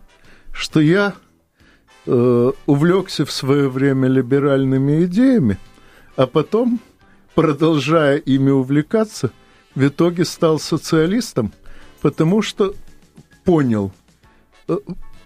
что 0.51 0.81
я 0.81 1.13
э, 2.05 2.51
увлекся 2.65 3.25
в 3.25 3.31
свое 3.31 3.69
время 3.69 4.09
либеральными 4.09 5.05
идеями, 5.05 5.57
а 6.17 6.27
потом, 6.27 6.81
продолжая 7.35 8.17
ими 8.17 8.51
увлекаться, 8.51 9.31
в 9.75 9.87
итоге 9.87 10.25
стал 10.25 10.59
социалистом, 10.59 11.53
потому 12.01 12.41
что 12.41 12.75
понял, 13.45 13.93
э, 14.67 14.75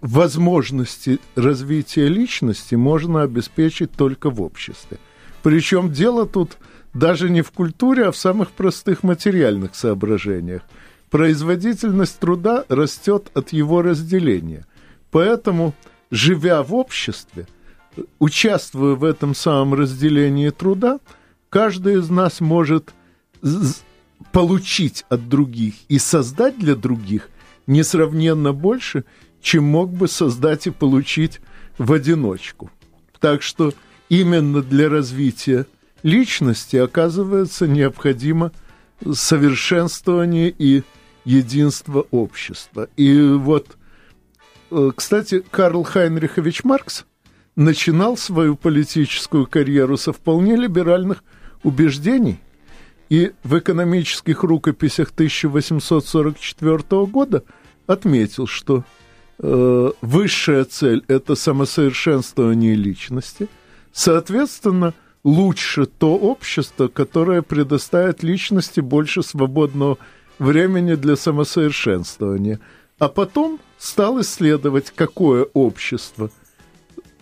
возможности 0.01 1.19
развития 1.35 2.07
личности 2.07 2.75
можно 2.75 3.23
обеспечить 3.23 3.91
только 3.91 4.29
в 4.29 4.41
обществе. 4.41 4.97
Причем 5.43 5.91
дело 5.91 6.25
тут 6.25 6.57
даже 6.93 7.29
не 7.29 7.41
в 7.41 7.51
культуре, 7.51 8.05
а 8.05 8.11
в 8.11 8.17
самых 8.17 8.51
простых 8.51 9.03
материальных 9.03 9.75
соображениях. 9.75 10.63
Производительность 11.09 12.19
труда 12.19 12.65
растет 12.69 13.31
от 13.33 13.53
его 13.53 13.81
разделения. 13.81 14.65
Поэтому, 15.11 15.73
живя 16.11 16.63
в 16.63 16.73
обществе, 16.73 17.47
участвуя 18.19 18.95
в 18.95 19.03
этом 19.03 19.33
самом 19.33 19.73
разделении 19.73 20.49
труда, 20.49 20.99
каждый 21.49 21.99
из 21.99 22.09
нас 22.09 22.41
может 22.41 22.93
получить 24.31 25.05
от 25.09 25.29
других 25.29 25.75
и 25.87 25.99
создать 25.99 26.57
для 26.57 26.75
других 26.75 27.29
несравненно 27.67 28.53
больше, 28.53 29.03
чем 29.47 29.63
мог 29.63 29.93
бы 29.93 30.09
создать 30.09 30.67
и 30.67 30.71
получить 30.71 31.39
в 31.77 31.93
одиночку. 31.93 32.69
Так 33.21 33.41
что 33.41 33.73
именно 34.09 34.61
для 34.61 34.89
развития 34.89 35.65
личности, 36.03 36.75
оказывается, 36.75 37.65
необходимо 37.65 38.51
совершенствование 39.09 40.49
и 40.49 40.83
единство 41.23 42.05
общества. 42.11 42.89
И 42.97 43.21
вот, 43.21 43.77
э, 44.69 44.91
кстати, 44.93 45.41
Карл 45.49 45.83
Хайнрихович 45.83 46.65
Маркс 46.65 47.05
начинал 47.55 48.17
свою 48.17 48.57
политическую 48.57 49.47
карьеру 49.47 49.95
со 49.95 50.11
вполне 50.11 50.57
либеральных 50.57 51.23
убеждений, 51.63 52.41
и 53.07 53.31
в 53.45 53.57
экономических 53.57 54.43
рукописях 54.43 55.11
1844 55.11 57.05
года 57.05 57.45
отметил, 57.87 58.45
что 58.45 58.83
высшая 59.39 60.63
цель– 60.65 61.03
это 61.07 61.35
самосовершенствование 61.35 62.75
личности, 62.75 63.47
соответственно, 63.91 64.93
лучше 65.23 65.85
то 65.85 66.15
общество, 66.15 66.87
которое 66.87 67.41
предоставит 67.41 68.23
личности 68.23 68.79
больше 68.79 69.23
свободного 69.23 69.97
времени 70.39 70.95
для 70.95 71.15
самосовершенствования. 71.15 72.59
А 72.99 73.09
потом 73.09 73.59
стал 73.77 74.21
исследовать, 74.21 74.91
какое 74.95 75.43
общество 75.53 76.31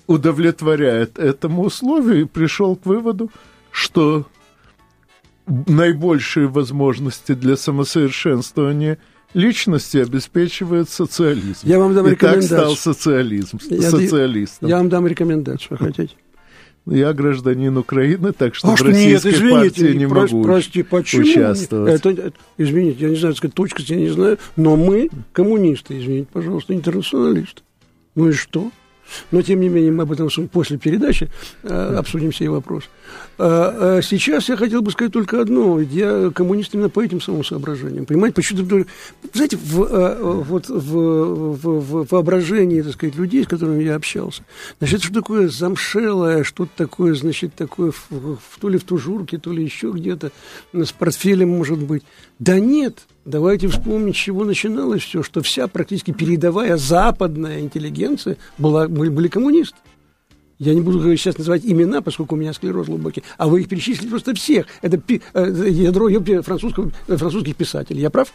удовлетворяет 0.08 1.18
этому 1.18 1.64
условию 1.64 2.22
и 2.22 2.26
пришел 2.26 2.76
к 2.76 2.86
выводу, 2.86 3.32
что 3.72 4.28
наибольшие 5.48 6.48
возможности 6.48 7.34
для 7.34 7.58
самосовершенствования 7.58 9.00
личности 9.36 9.98
обеспечивает 9.98 10.90
социализм. 10.90 11.60
Я 11.64 11.78
вам 11.78 11.94
дам 11.94 12.08
И 12.08 12.12
рекомендацию. 12.12 12.50
так 12.50 12.60
стал 12.60 12.76
социализм, 12.76 13.60
Я, 13.70 13.92
социалистом. 13.92 14.68
я 14.70 14.78
вам 14.78 14.90
дам 14.90 15.06
рекомендацию, 15.06 15.78
хотите? 15.78 16.14
Я 16.88 17.14
гражданин 17.14 17.76
Украины, 17.78 18.32
так 18.32 18.54
что 18.56 18.70
А 18.70 18.76
в 18.76 18.78
что, 18.80 18.92
нет, 18.92 18.96
российской 19.16 19.32
извините, 19.34 19.56
партии 19.82 19.98
не 19.98 20.06
прос- 20.06 20.32
могу 20.32 20.44
прости, 20.44 20.84
почему? 20.84 21.24
участвовать. 21.24 21.94
Это, 21.96 22.10
это- 22.12 22.34
извините, 22.60 22.98
я 23.06 23.10
не 23.10 23.16
знаю, 23.16 23.36
сказать, 23.36 23.56
точка, 23.56 23.82
я 23.88 23.96
не 23.96 24.10
знаю, 24.10 24.38
но 24.56 24.76
мы 24.76 25.10
коммунисты, 25.34 26.00
извините, 26.00 26.28
пожалуйста, 26.32 26.74
интернационалисты. 26.76 27.62
Ну 28.14 28.30
и 28.30 28.34
что? 28.34 28.72
Но, 29.32 29.42
тем 29.42 29.60
не 29.62 29.70
менее, 29.70 29.92
мы 29.92 30.04
об 30.04 30.12
этом 30.12 30.30
после 30.52 30.78
передачи 30.78 31.30
э, 31.64 31.96
обсудим 31.98 32.34
сей 32.34 32.48
вопрос. 32.48 32.84
А, 33.38 33.98
а 33.98 34.02
сейчас 34.02 34.50
я 34.50 34.58
хотел 34.58 34.82
бы 34.82 34.92
сказать 34.92 35.14
только 35.14 35.42
одно. 35.42 35.80
Я 35.80 36.32
коммунист 36.34 36.74
именно 36.74 36.90
по 36.90 37.04
этим 37.04 37.22
самым 37.22 37.44
соображениям. 37.44 38.06
Понимаете, 38.06 38.36
почему-то, 38.36 38.86
знаете, 39.34 39.58
в, 39.58 39.84
э, 39.84 40.18
вот 40.22 40.70
в, 40.70 40.74
в- 40.74 41.80
в 41.80 42.08
воображении, 42.12 42.82
так 42.82 42.94
сказать, 42.94 43.16
людей, 43.16 43.44
с 43.44 43.48
которыми 43.48 43.84
я 43.84 43.96
общался, 43.96 44.44
значит, 44.80 45.04
что 45.04 45.14
такое 45.14 45.50
замшелое, 45.50 46.44
что-то 46.44 46.72
такое, 46.76 47.14
значит, 47.16 47.54
такое, 47.56 47.92
в- 47.92 48.10
в- 48.12 48.60
то 48.60 48.70
ли 48.70 48.78
в 48.78 48.84
тужурке, 48.84 49.38
то 49.38 49.52
ли 49.54 49.64
еще 49.64 49.92
где-то, 49.92 50.32
с 50.74 50.92
портфелем, 50.92 51.50
может 51.50 51.80
быть. 51.80 52.04
Да 52.40 52.60
нет, 52.60 53.06
давайте 53.26 53.68
вспомнить, 53.68 54.16
с 54.16 54.20
чего 54.20 54.46
начиналось 54.46 55.04
все, 55.04 55.24
что 55.24 55.42
вся 55.42 55.68
практически 55.68 56.12
передовая 56.12 56.78
западная 56.78 57.60
интеллигенция 57.60 58.38
была, 58.58 58.88
были, 58.88 59.10
были 59.10 59.28
коммунисты. 59.28 59.78
Я 60.58 60.74
не 60.74 60.80
буду 60.80 61.02
сейчас 61.18 61.38
называть 61.38 61.66
имена, 61.66 62.02
поскольку 62.02 62.36
у 62.36 62.38
меня 62.38 62.54
склероз 62.54 62.88
глубокий, 62.88 63.24
а 63.38 63.50
вы 63.50 63.62
их 63.62 63.68
перечислили 63.68 64.08
просто 64.08 64.34
всех. 64.36 64.68
Это 64.82 64.98
пи- 64.98 65.22
э, 65.34 65.68
ядро 65.70 66.10
французского, 66.44 66.92
э, 67.08 67.18
французских 67.18 67.58
писателей. 67.58 68.00
Я 68.02 68.10
прав? 68.10 68.32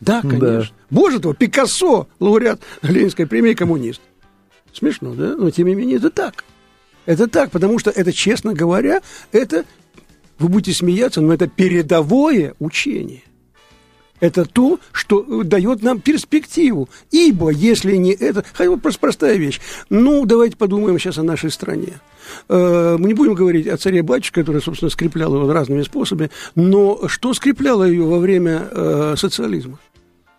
Да, 0.00 0.22
конечно. 0.22 0.74
Боже 0.90 1.20
твой, 1.20 1.34
Пикассо, 1.34 2.08
лауреат 2.18 2.60
Ленинской 2.82 3.26
премии, 3.26 3.54
коммунист. 3.54 4.00
Смешно, 4.72 5.14
да? 5.14 5.36
Но 5.36 5.50
тем 5.50 5.68
не 5.68 5.74
менее 5.74 5.96
это 5.98 6.10
так. 6.10 6.44
Это 7.06 7.26
так, 7.28 7.50
потому 7.50 7.78
что 7.78 7.90
это, 7.90 8.12
честно 8.12 8.52
говоря, 8.52 9.00
это, 9.32 9.64
вы 10.38 10.48
будете 10.48 10.76
смеяться, 10.76 11.20
но 11.20 11.32
это 11.32 11.46
передовое 11.46 12.54
учение. 12.58 13.22
Это 14.20 14.44
то, 14.44 14.78
что 14.92 15.24
э, 15.26 15.44
дает 15.44 15.82
нам 15.82 16.00
перспективу. 16.00 16.88
Ибо, 17.10 17.50
если 17.50 17.96
не 17.96 18.12
это... 18.12 18.44
Хотя 18.52 18.70
бы 18.70 18.78
простая 18.78 19.36
вещь. 19.36 19.60
Ну, 19.90 20.24
давайте 20.26 20.56
подумаем 20.56 20.98
сейчас 20.98 21.18
о 21.18 21.22
нашей 21.22 21.50
стране. 21.50 22.00
Э, 22.48 22.96
Мы 22.98 23.08
не 23.08 23.14
будем 23.14 23.34
говорить 23.34 23.66
о 23.68 23.76
царе-батюшке, 23.76 24.40
который, 24.40 24.60
собственно, 24.62 24.90
скреплял 24.90 25.34
его 25.34 25.52
разными 25.52 25.82
способами. 25.82 26.30
Но 26.54 27.08
что 27.08 27.32
скрепляло 27.34 27.84
ее 27.84 28.04
во 28.04 28.18
время 28.18 28.68
э, 28.70 29.14
социализма? 29.16 29.78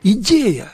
Идея 0.04 0.72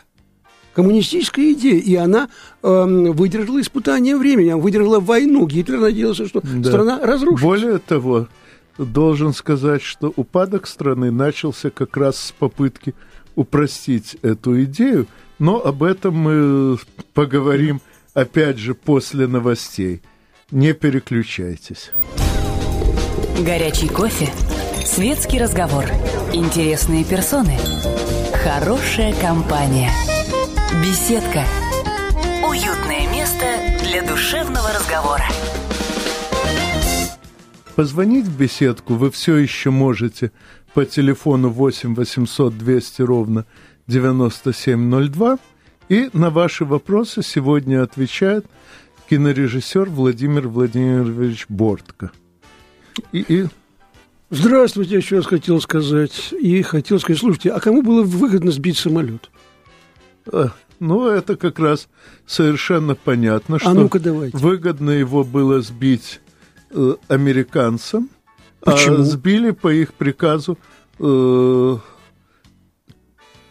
коммунистическая 0.73 1.53
идея, 1.53 1.79
и 1.79 1.95
она 1.95 2.27
эм, 2.61 3.13
выдержала 3.13 3.61
испытание 3.61 4.17
времени, 4.17 4.49
она 4.49 4.57
выдержала 4.61 4.99
войну. 4.99 5.47
Гитлер 5.47 5.79
надеялся, 5.79 6.27
что 6.27 6.41
Да. 6.43 6.69
страна 6.69 6.99
разрушится. 7.01 7.45
Более 7.45 7.77
того, 7.77 8.27
должен 8.77 9.33
сказать, 9.33 9.81
что 9.81 10.11
упадок 10.15 10.67
страны 10.67 11.11
начался 11.11 11.69
как 11.69 11.95
раз 11.97 12.17
с 12.17 12.31
попытки 12.31 12.93
упростить 13.35 14.17
эту 14.21 14.63
идею, 14.63 15.07
но 15.39 15.59
об 15.63 15.83
этом 15.83 16.15
мы 16.15 16.77
поговорим 17.13 17.81
опять 18.13 18.57
же 18.57 18.73
после 18.73 19.27
новостей. 19.27 20.01
Не 20.51 20.73
переключайтесь. 20.73 21.91
Горячий 23.39 23.89
кофе, 23.89 24.29
светский 24.85 25.39
разговор, 25.39 25.85
интересные 26.33 27.03
персоны, 27.03 27.57
хорошая 28.43 29.13
компания, 29.19 29.91
беседка, 30.81 31.43
уютное 32.47 33.11
место 33.11 33.45
для 33.83 34.03
душевного 34.03 34.69
разговора. 34.73 35.25
Позвонить 37.75 38.25
в 38.25 38.37
беседку 38.37 38.93
вы 38.93 39.11
все 39.11 39.35
еще 39.35 39.69
можете 39.69 40.31
по 40.73 40.85
телефону 40.85 41.49
8 41.49 41.93
800 41.93 42.57
200 42.57 43.01
ровно 43.01 43.45
9702. 43.87 45.39
И 45.89 46.09
на 46.13 46.29
ваши 46.29 46.63
вопросы 46.65 47.21
сегодня 47.21 47.83
отвечает 47.83 48.45
кинорежиссер 49.09 49.89
Владимир 49.89 50.47
Владимирович 50.47 51.45
Бортко. 51.49 52.11
И, 53.11 53.19
и... 53.27 53.47
Здравствуйте, 54.29 54.95
еще 54.95 55.17
раз 55.17 55.25
хотел 55.27 55.59
сказать. 55.61 56.33
И 56.33 56.61
хотел 56.61 56.99
сказать, 56.99 57.19
слушайте, 57.19 57.51
а 57.51 57.59
кому 57.59 57.83
было 57.83 58.03
выгодно 58.03 58.51
сбить 58.51 58.77
самолет? 58.77 59.29
А, 60.31 60.51
ну, 60.79 61.07
это 61.07 61.35
как 61.35 61.59
раз 61.59 61.87
совершенно 62.25 62.95
понятно, 62.95 63.57
а 63.57 63.59
что 63.59 63.73
ну 63.73 63.89
давайте. 63.91 64.35
выгодно 64.35 64.91
его 64.91 65.23
было 65.23 65.61
сбить 65.61 66.21
э, 66.75 66.95
американцам, 67.07 68.09
а 68.61 68.71
Почему? 68.71 68.97
а 68.97 69.03
сбили 69.03 69.51
по 69.51 69.73
их 69.73 69.93
приказу 69.93 70.57
э, 70.99 71.77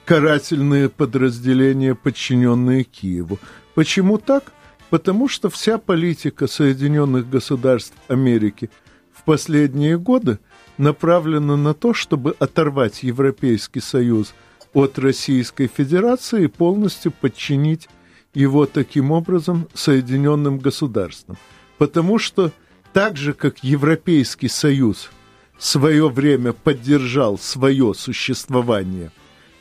карательные 0.04 0.88
подразделения, 0.88 1.94
подчиненные 1.94 2.84
Киеву. 2.84 3.38
Почему 3.74 4.18
так? 4.18 4.52
Потому 4.90 5.28
что 5.28 5.50
вся 5.50 5.78
политика 5.78 6.46
Соединенных 6.46 7.28
Государств 7.28 7.94
Америки 8.08 8.70
в 9.12 9.24
последние 9.24 9.98
годы 9.98 10.38
направлена 10.78 11.56
на 11.56 11.74
то, 11.74 11.94
чтобы 11.94 12.36
оторвать 12.38 13.02
Европейский 13.02 13.80
Союз 13.80 14.34
от 14.72 14.98
Российской 14.98 15.68
Федерации 15.68 16.44
и 16.44 16.48
полностью 16.48 17.12
подчинить 17.12 17.88
его 18.34 18.66
таким 18.66 19.12
образом 19.12 19.68
Соединенным 19.72 20.58
Государствам. 20.58 21.38
Потому 21.78 22.18
что 22.18 22.52
так 22.94 23.16
же, 23.16 23.34
как 23.34 23.64
Европейский 23.64 24.48
Союз 24.48 25.10
свое 25.58 26.08
время 26.08 26.52
поддержал 26.52 27.36
свое 27.38 27.92
существование 27.92 29.10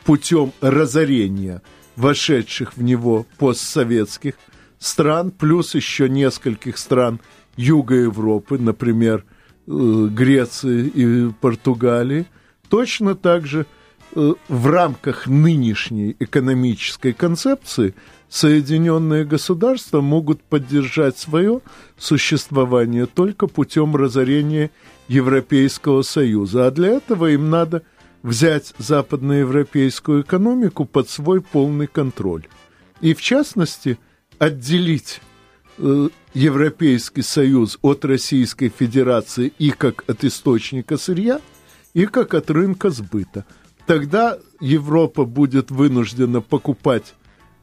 путем 0.06 0.54
разорения 0.62 1.64
вошедших 1.96 2.78
в 2.78 2.84
него 2.84 3.26
постсоветских 3.40 4.36
стран, 4.78 5.32
плюс 5.32 5.74
еще 5.74 6.08
нескольких 6.10 6.78
стран 6.78 7.20
Юга 7.56 7.96
Европы, 7.96 8.60
например, 8.60 9.26
э, 9.66 9.72
Греции 10.12 10.88
и 10.88 11.32
Португалии, 11.42 12.28
точно 12.70 13.16
так 13.16 13.48
же 13.48 13.66
э, 14.16 14.34
в 14.48 14.68
рамках 14.68 15.26
нынешней 15.26 16.16
экономической 16.20 17.14
концепции 17.14 17.96
Соединенные 18.34 19.26
государства 19.26 20.02
могут 20.02 20.42
поддержать 20.42 21.20
свое 21.20 21.62
существование 22.00 23.06
только 23.06 23.46
путем 23.46 23.96
разорения 23.96 24.72
Европейского 25.08 26.02
Союза. 26.02 26.66
А 26.66 26.72
для 26.72 26.94
этого 26.94 27.28
им 27.30 27.52
надо 27.52 27.84
взять 28.24 28.74
западноевропейскую 28.80 30.24
экономику 30.24 30.86
под 30.86 31.12
свой 31.12 31.42
полный 31.42 31.86
контроль. 31.86 32.48
И 33.02 33.14
в 33.14 33.22
частности, 33.22 34.00
отделить 34.40 35.22
э, 35.78 36.10
Европейский 36.34 37.22
Союз 37.22 37.78
от 37.84 38.04
Российской 38.04 38.70
Федерации 38.70 39.54
и 39.60 39.70
как 39.70 40.06
от 40.10 40.24
источника 40.24 40.98
сырья, 40.98 41.40
и 41.94 42.08
как 42.08 42.34
от 42.34 42.50
рынка 42.50 42.90
сбыта. 42.90 43.46
Тогда 43.86 44.40
Европа 44.60 45.24
будет 45.24 45.70
вынуждена 45.70 46.42
покупать 46.42 47.14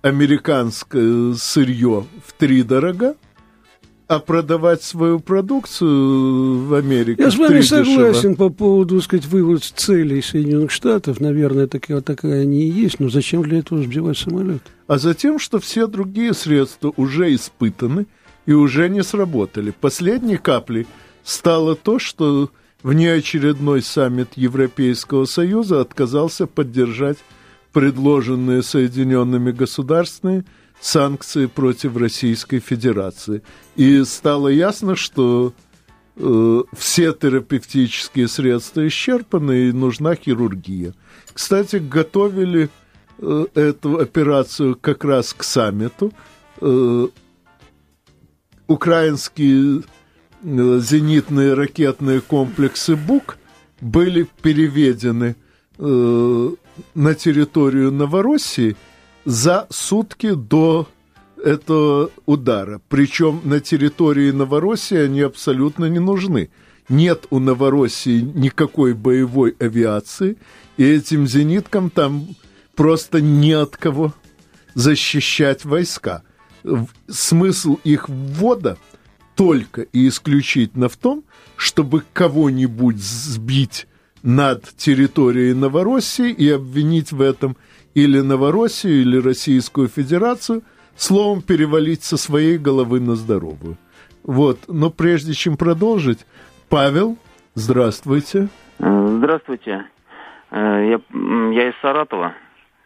американское 0.02 1.34
сырье 1.34 2.06
в 2.26 2.32
три 2.32 2.62
дорога, 2.62 3.16
а 4.08 4.18
продавать 4.18 4.82
свою 4.82 5.20
продукцию 5.20 6.64
в 6.64 6.74
Америке 6.74 7.22
Я 7.22 7.30
с 7.30 7.36
вами 7.36 7.60
согласен 7.60 8.32
дешево. 8.32 8.34
по 8.34 8.48
поводу, 8.48 8.96
так 8.96 9.04
сказать, 9.04 9.26
вывод 9.26 9.62
целей 9.62 10.20
Соединенных 10.20 10.72
Штатов. 10.72 11.20
Наверное, 11.20 11.68
такая, 11.68 12.00
такая 12.00 12.42
они 12.42 12.62
и 12.62 12.70
есть. 12.70 12.98
Но 12.98 13.08
зачем 13.08 13.42
для 13.42 13.58
этого 13.60 13.80
сбивать 13.82 14.18
самолет? 14.18 14.62
А 14.88 14.98
затем, 14.98 15.38
что 15.38 15.60
все 15.60 15.86
другие 15.86 16.34
средства 16.34 16.92
уже 16.96 17.32
испытаны 17.32 18.06
и 18.46 18.52
уже 18.52 18.88
не 18.88 19.04
сработали. 19.04 19.72
Последней 19.80 20.38
каплей 20.38 20.88
стало 21.22 21.76
то, 21.76 22.00
что 22.00 22.50
внеочередной 22.82 23.80
саммит 23.80 24.30
Европейского 24.34 25.24
Союза 25.24 25.80
отказался 25.80 26.48
поддержать 26.48 27.18
предложенные 27.72 28.62
Соединенными 28.62 29.52
государствами 29.52 30.44
санкции 30.80 31.46
против 31.46 31.96
Российской 31.96 32.58
Федерации. 32.58 33.42
И 33.76 34.02
стало 34.04 34.48
ясно, 34.48 34.96
что 34.96 35.52
э, 36.16 36.62
все 36.76 37.12
терапевтические 37.12 38.28
средства 38.28 38.86
исчерпаны 38.86 39.68
и 39.68 39.72
нужна 39.72 40.14
хирургия. 40.14 40.94
Кстати, 41.32 41.76
готовили 41.76 42.70
э, 43.18 43.46
эту 43.54 43.98
операцию 43.98 44.76
как 44.80 45.04
раз 45.04 45.34
к 45.34 45.44
саммиту. 45.44 46.12
Э, 46.60 47.08
украинские 48.66 49.82
э, 50.42 50.80
зенитные 50.80 51.54
ракетные 51.54 52.20
комплексы 52.20 52.96
БУК 52.96 53.36
были 53.80 54.26
переведены 54.42 55.36
э, 55.78 56.50
на 56.94 57.14
территорию 57.14 57.92
Новороссии 57.92 58.76
за 59.24 59.66
сутки 59.70 60.32
до 60.32 60.88
этого 61.42 62.10
удара. 62.26 62.80
Причем 62.88 63.40
на 63.44 63.60
территории 63.60 64.30
Новороссии 64.30 64.96
они 64.96 65.20
абсолютно 65.20 65.86
не 65.86 65.98
нужны. 65.98 66.50
Нет 66.88 67.26
у 67.30 67.38
Новороссии 67.38 68.20
никакой 68.20 68.94
боевой 68.94 69.54
авиации, 69.58 70.36
и 70.76 70.84
этим 70.84 71.26
зениткам 71.26 71.88
там 71.90 72.28
просто 72.74 73.20
не 73.20 73.52
от 73.52 73.76
кого 73.76 74.12
защищать 74.74 75.64
войска. 75.64 76.22
Смысл 77.08 77.78
их 77.84 78.08
ввода 78.08 78.76
только 79.36 79.82
и 79.82 80.08
исключительно 80.08 80.88
в 80.88 80.96
том, 80.96 81.24
чтобы 81.56 82.02
кого-нибудь 82.12 82.98
сбить 82.98 83.86
над 84.22 84.64
территорией 84.76 85.54
Новороссии 85.54 86.30
и 86.30 86.50
обвинить 86.50 87.12
в 87.12 87.20
этом 87.20 87.56
или 87.94 88.20
Новороссию, 88.20 89.00
или 89.00 89.20
Российскую 89.20 89.88
Федерацию, 89.88 90.62
словом, 90.96 91.42
перевалить 91.42 92.02
со 92.02 92.16
своей 92.16 92.58
головы 92.58 93.00
на 93.00 93.14
здоровую. 93.16 93.76
Вот, 94.22 94.58
но 94.68 94.90
прежде 94.90 95.32
чем 95.32 95.56
продолжить, 95.56 96.26
Павел, 96.68 97.16
здравствуйте. 97.54 98.48
Здравствуйте. 98.78 99.86
Я, 100.52 101.00
я 101.00 101.68
из 101.68 101.74
Саратова. 101.80 102.34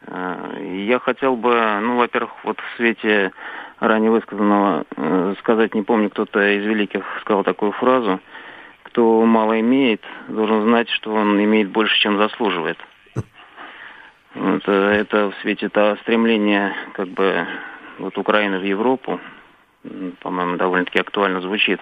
Я 0.07 0.99
хотел 1.01 1.37
бы, 1.37 1.81
ну, 1.83 1.97
во-первых, 1.97 2.33
вот 2.44 2.59
в 2.61 2.77
свете 2.77 3.33
ранее 3.81 4.11
высказанного 4.11 4.85
сказать, 5.40 5.75
не 5.75 5.83
помню, 5.83 6.11
кто-то 6.11 6.40
из 6.57 6.64
великих 6.64 7.05
сказал 7.23 7.42
такую 7.42 7.73
фразу– 7.73 8.20
кто 8.95 9.27
мало 9.27 9.59
имеет, 9.59 10.01
должен 10.29 10.63
знать, 10.63 10.89
что 10.89 11.13
он 11.13 11.43
имеет 11.43 11.69
больше, 11.69 11.99
чем 11.99 12.17
заслуживает. 12.17 12.79
Это, 14.37 14.73
это 14.73 15.31
в 15.31 15.35
свете 15.43 15.69
того 15.69 15.97
стремления, 15.97 16.73
как 16.93 17.09
бы, 17.09 17.45
вот 17.99 18.17
Украины 18.17 18.61
в 18.61 18.63
Европу, 18.63 19.19
по-моему, 20.21 20.57
довольно-таки 20.57 21.01
актуально 21.01 21.41
звучит. 21.41 21.81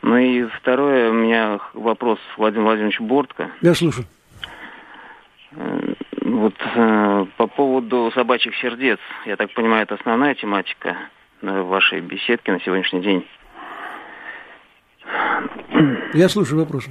Ну 0.00 0.16
и 0.16 0.44
второе, 0.44 1.10
у 1.10 1.12
меня 1.12 1.58
вопрос 1.74 2.18
Владимир 2.38 2.64
Владимирович 2.64 3.00
Бортко. 3.00 3.50
Я 3.60 3.74
слушаю. 3.74 4.06
Вот 6.22 6.54
э, 6.76 7.26
по 7.36 7.46
поводу 7.46 8.10
собачьих 8.14 8.56
сердец, 8.56 8.98
я 9.26 9.36
так 9.36 9.52
понимаю, 9.52 9.82
это 9.82 9.96
основная 9.96 10.34
тематика 10.34 10.96
вашей 11.42 12.00
беседки 12.00 12.50
на 12.50 12.60
сегодняшний 12.60 13.02
день. 13.02 13.26
Я 16.14 16.28
слушаю 16.28 16.60
вопрос. 16.60 16.88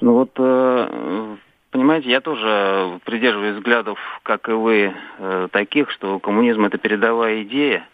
Ну 0.00 0.12
вот, 0.12 0.30
э, 0.36 1.36
понимаете, 1.70 2.10
я 2.10 2.20
тоже 2.20 3.00
придерживаюсь 3.04 3.56
взглядов, 3.56 3.98
как 4.22 4.48
и 4.48 4.52
вы, 4.52 4.94
э, 5.18 5.48
таких, 5.50 5.90
что 5.90 6.18
коммунизм 6.20 6.64
это 6.64 6.78
передовая 6.78 7.42
идея, 7.42 7.86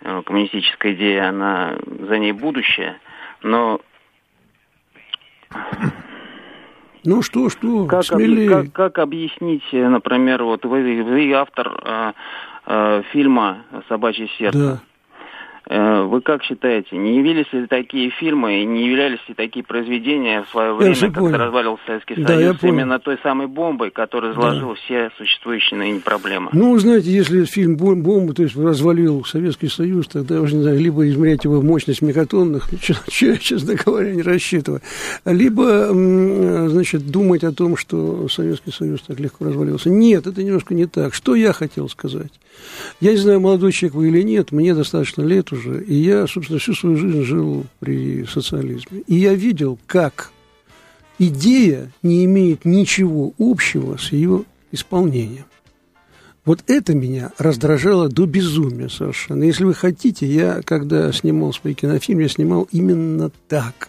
э, 0.00 0.22
коммунистическая 0.24 0.94
идея, 0.94 1.28
она 1.28 1.76
за 1.86 2.18
ней 2.18 2.32
будущее, 2.32 2.96
но 3.42 3.80
ну 7.04 7.22
что, 7.22 7.50
что, 7.50 7.86
как, 7.86 8.04
смелее. 8.04 8.48
как, 8.48 8.72
как 8.72 8.98
объяснить, 8.98 9.64
например, 9.72 10.44
вот 10.44 10.64
вы, 10.64 11.02
вы 11.02 11.32
автор 11.32 11.76
э, 11.84 12.12
э, 12.66 13.02
фильма 13.10 13.64
«Собачье 13.88 14.28
сердце». 14.38 14.58
Да. 14.58 14.91
Э, 15.68 16.02
вы 16.02 16.20
как 16.20 16.42
считаете, 16.42 16.96
не 16.96 17.18
явились 17.18 17.52
ли 17.52 17.66
такие 17.66 18.10
фильмы 18.10 18.62
и 18.62 18.66
не 18.66 18.88
являлись 18.88 19.20
ли 19.28 19.34
такие 19.34 19.64
произведения 19.64 20.42
в 20.42 20.48
свое 20.50 20.74
время, 20.74 20.94
когда 20.94 21.20
понял. 21.20 21.36
развалился 21.38 21.82
Советский 21.86 22.14
да, 22.16 22.34
Союз, 22.34 22.56
именно 22.62 22.98
той 22.98 23.18
самой 23.22 23.46
бомбой, 23.46 23.90
которая 23.90 24.32
изложила 24.32 24.74
да. 24.74 24.80
все 24.84 25.10
существующие 25.16 25.78
ныне 25.78 26.00
проблемы? 26.00 26.50
Ну, 26.52 26.76
знаете, 26.78 27.10
если 27.10 27.44
фильм 27.44 27.76
«Бомба», 27.76 28.34
то 28.34 28.42
есть 28.42 28.56
развалил 28.56 29.24
Советский 29.24 29.68
Союз, 29.68 30.08
тогда 30.08 30.40
уже 30.40 30.56
не 30.56 30.62
знаю, 30.62 30.80
либо 30.80 31.08
измерять 31.08 31.44
его 31.44 31.62
мощность 31.62 32.02
мегатонных, 32.02 32.68
честно 33.08 33.74
говоря, 33.74 34.12
не 34.12 34.22
рассчитываю, 34.22 34.80
либо, 35.24 35.88
значит, 36.68 37.08
думать 37.08 37.44
о 37.44 37.52
том, 37.52 37.76
что 37.76 38.28
Советский 38.28 38.72
Союз 38.72 39.02
так 39.02 39.20
легко 39.20 39.44
развалился. 39.44 39.90
Нет, 39.90 40.26
это 40.26 40.42
немножко 40.42 40.74
не 40.74 40.86
так. 40.86 41.14
Что 41.14 41.36
я 41.36 41.52
хотел 41.52 41.88
сказать? 41.88 42.32
Я 43.00 43.12
не 43.12 43.18
знаю, 43.18 43.40
молодой 43.40 43.72
человек 43.72 43.94
вы 43.94 44.08
или 44.08 44.22
нет, 44.22 44.52
мне 44.52 44.74
достаточно 44.74 45.22
лет 45.22 45.51
уже, 45.52 45.84
и 45.84 45.94
я, 45.94 46.26
собственно, 46.26 46.58
всю 46.58 46.74
свою 46.74 46.96
жизнь 46.96 47.22
жил 47.22 47.66
при 47.80 48.24
социализме. 48.24 49.02
И 49.06 49.16
я 49.16 49.34
видел, 49.34 49.78
как 49.86 50.30
идея 51.18 51.90
не 52.02 52.24
имеет 52.24 52.64
ничего 52.64 53.32
общего 53.38 53.96
с 53.96 54.12
ее 54.12 54.44
исполнением. 54.72 55.44
Вот 56.44 56.64
это 56.66 56.94
меня 56.94 57.30
раздражало 57.38 58.08
до 58.08 58.26
безумия 58.26 58.88
совершенно. 58.88 59.44
Если 59.44 59.64
вы 59.64 59.74
хотите, 59.74 60.26
я, 60.26 60.60
когда 60.64 61.12
снимал 61.12 61.52
свой 61.52 61.74
кинофильм, 61.74 62.18
я 62.18 62.28
снимал 62.28 62.66
именно 62.72 63.30
так 63.48 63.88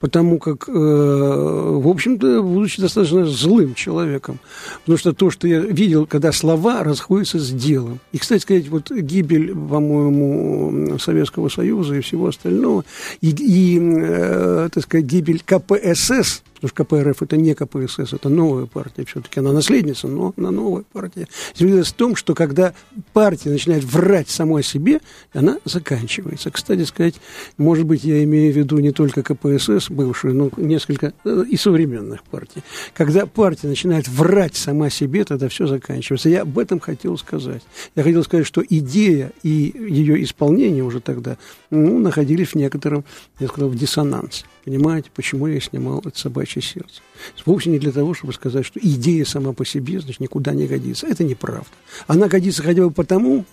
потому 0.00 0.38
как, 0.38 0.68
э, 0.68 0.72
в 0.72 1.88
общем-то, 1.88 2.42
будучи 2.42 2.80
достаточно 2.80 3.26
злым 3.26 3.74
человеком, 3.74 4.38
потому 4.80 4.98
что 4.98 5.12
то, 5.12 5.30
что 5.30 5.48
я 5.48 5.60
видел, 5.60 6.06
когда 6.06 6.32
слова 6.32 6.82
расходятся 6.82 7.38
с 7.38 7.50
делом. 7.50 8.00
И, 8.12 8.18
кстати 8.18 8.42
сказать, 8.42 8.68
вот 8.68 8.90
гибель, 8.90 9.54
по-моему, 9.54 10.98
Советского 10.98 11.48
Союза 11.48 11.96
и 11.96 12.00
всего 12.00 12.28
остального, 12.28 12.84
и, 13.20 13.30
и 13.30 13.78
э, 13.80 14.68
так 14.72 14.82
сказать, 14.82 15.06
гибель 15.06 15.42
КПСС– 15.44 16.42
потому 16.54 16.68
что 16.68 16.84
КПРФ 16.84 17.22
это 17.22 17.36
не 17.36 17.54
КПСС, 17.54 18.12
это 18.12 18.28
новая 18.28 18.66
партия, 18.66 19.04
все-таки 19.04 19.40
она 19.40 19.52
наследница, 19.52 20.08
но 20.08 20.32
она 20.36 20.50
новая 20.50 20.84
партия. 20.92 21.28
Заключается 21.54 21.92
в 21.92 21.96
том, 21.96 22.16
что 22.16 22.34
когда 22.34 22.74
партия 23.12 23.50
начинает 23.50 23.84
врать 23.84 24.28
самой 24.28 24.62
себе, 24.62 25.00
она 25.32 25.58
заканчивается. 25.64 26.50
Кстати 26.50 26.84
сказать, 26.84 27.16
может 27.56 27.86
быть, 27.86 28.04
я 28.04 28.22
имею 28.24 28.52
в 28.52 28.56
виду 28.56 28.78
не 28.78 28.92
только 28.92 29.22
КПСС, 29.22 29.90
бывшую, 29.90 30.34
но 30.34 30.50
несколько 30.56 31.12
э, 31.24 31.44
и 31.48 31.56
современных 31.56 32.22
партий. 32.24 32.62
Когда 32.94 33.26
партия 33.26 33.68
начинает 33.68 34.08
врать 34.08 34.56
сама 34.56 34.90
себе, 34.90 35.24
тогда 35.24 35.48
все 35.48 35.66
заканчивается. 35.66 36.28
Я 36.28 36.42
об 36.42 36.58
этом 36.58 36.80
хотел 36.80 37.18
сказать. 37.18 37.62
Я 37.94 38.02
хотел 38.02 38.24
сказать, 38.24 38.46
что 38.46 38.62
идея 38.68 39.32
и 39.42 39.74
ее 39.88 40.22
исполнение 40.22 40.84
уже 40.84 41.00
тогда 41.00 41.36
ну, 41.70 41.98
находились 41.98 42.48
в 42.48 42.54
некотором, 42.54 43.04
я 43.38 43.48
сказал, 43.48 43.68
в 43.68 43.76
диссонансе. 43.76 44.44
Понимаете, 44.64 45.10
почему 45.14 45.46
я 45.46 45.60
снимал 45.60 46.00
это 46.04 46.18
собачье 46.18 46.62
сердце? 46.62 47.02
Вовсе 47.44 47.68
не 47.68 47.78
для 47.78 47.92
того, 47.92 48.14
чтобы 48.14 48.32
сказать, 48.32 48.64
что 48.64 48.80
идея 48.80 49.24
сама 49.26 49.52
по 49.52 49.66
себе, 49.66 50.00
значит, 50.00 50.20
никуда 50.20 50.52
не 50.54 50.66
годится. 50.66 51.06
Это 51.06 51.22
неправда. 51.22 51.68
Она 52.06 52.28
годится 52.28 52.62
хотя 52.62 52.82
бы 52.82 52.90
потому, 52.90 53.44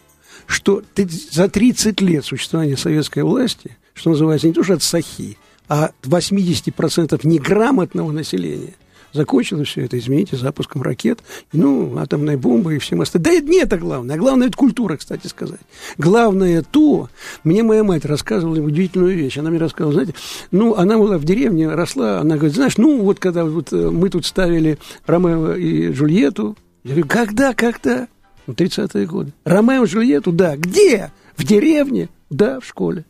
что 0.47 0.83
за 0.95 1.49
30 1.49 1.99
лет 2.01 2.23
существования 2.23 2.77
советской 2.77 3.23
власти, 3.23 3.77
что 3.93 4.11
называется, 4.11 4.47
не 4.47 4.53
то, 4.53 4.63
что 4.63 4.75
от 4.75 4.83
сахи, 4.83 5.37
а 5.67 5.91
80% 6.03 7.19
неграмотного 7.23 8.11
населения– 8.11 8.75
Закончилось 9.13 9.67
все 9.67 9.85
это, 9.85 9.97
извините, 9.97 10.37
запуском 10.37 10.81
ракет, 10.81 11.19
ну, 11.51 11.97
атомной 11.97 12.37
бомбы 12.37 12.75
и 12.75 12.79
всем 12.79 13.01
остальным. 13.01 13.23
Да 13.23 13.31
это 13.31 13.47
не 13.47 13.59
это 13.59 13.77
главное. 13.77 14.17
Главное, 14.17 14.47
это 14.47 14.57
культура, 14.57 14.95
кстати 14.95 15.27
сказать. 15.27 15.59
Главное 15.97 16.63
то, 16.63 17.09
мне 17.43 17.63
моя 17.63 17.83
мать 17.83 18.05
рассказывала 18.05 18.59
удивительную 18.59 19.15
вещь. 19.15 19.37
Она 19.37 19.49
мне 19.49 19.59
рассказывала, 19.59 19.93
знаете, 19.93 20.13
ну, 20.51 20.75
она 20.75 20.97
была 20.97 21.17
в 21.17 21.25
деревне, 21.25 21.67
росла, 21.69 22.19
она 22.19 22.35
говорит, 22.35 22.55
знаешь, 22.55 22.77
ну, 22.77 23.01
вот 23.01 23.19
когда 23.19 23.43
вот 23.43 23.73
э, 23.73 23.89
мы 23.89 24.09
тут 24.09 24.25
ставили 24.25 24.79
Ромео 25.05 25.55
и 25.55 25.91
Джульетту, 25.91 26.55
я 26.83 26.91
говорю, 26.91 27.07
когда, 27.07 27.53
когда? 27.53 28.07
Ну, 28.47 28.53
30-е 28.53 29.05
годы. 29.05 29.33
Ромео 29.43 29.83
и 29.83 29.87
Джульетту, 29.87 30.31
да. 30.31 30.55
Где? 30.55 31.11
В 31.35 31.43
деревне? 31.43 32.09
Да, 32.29 32.59
в 32.59 32.65
школе. 32.65 33.05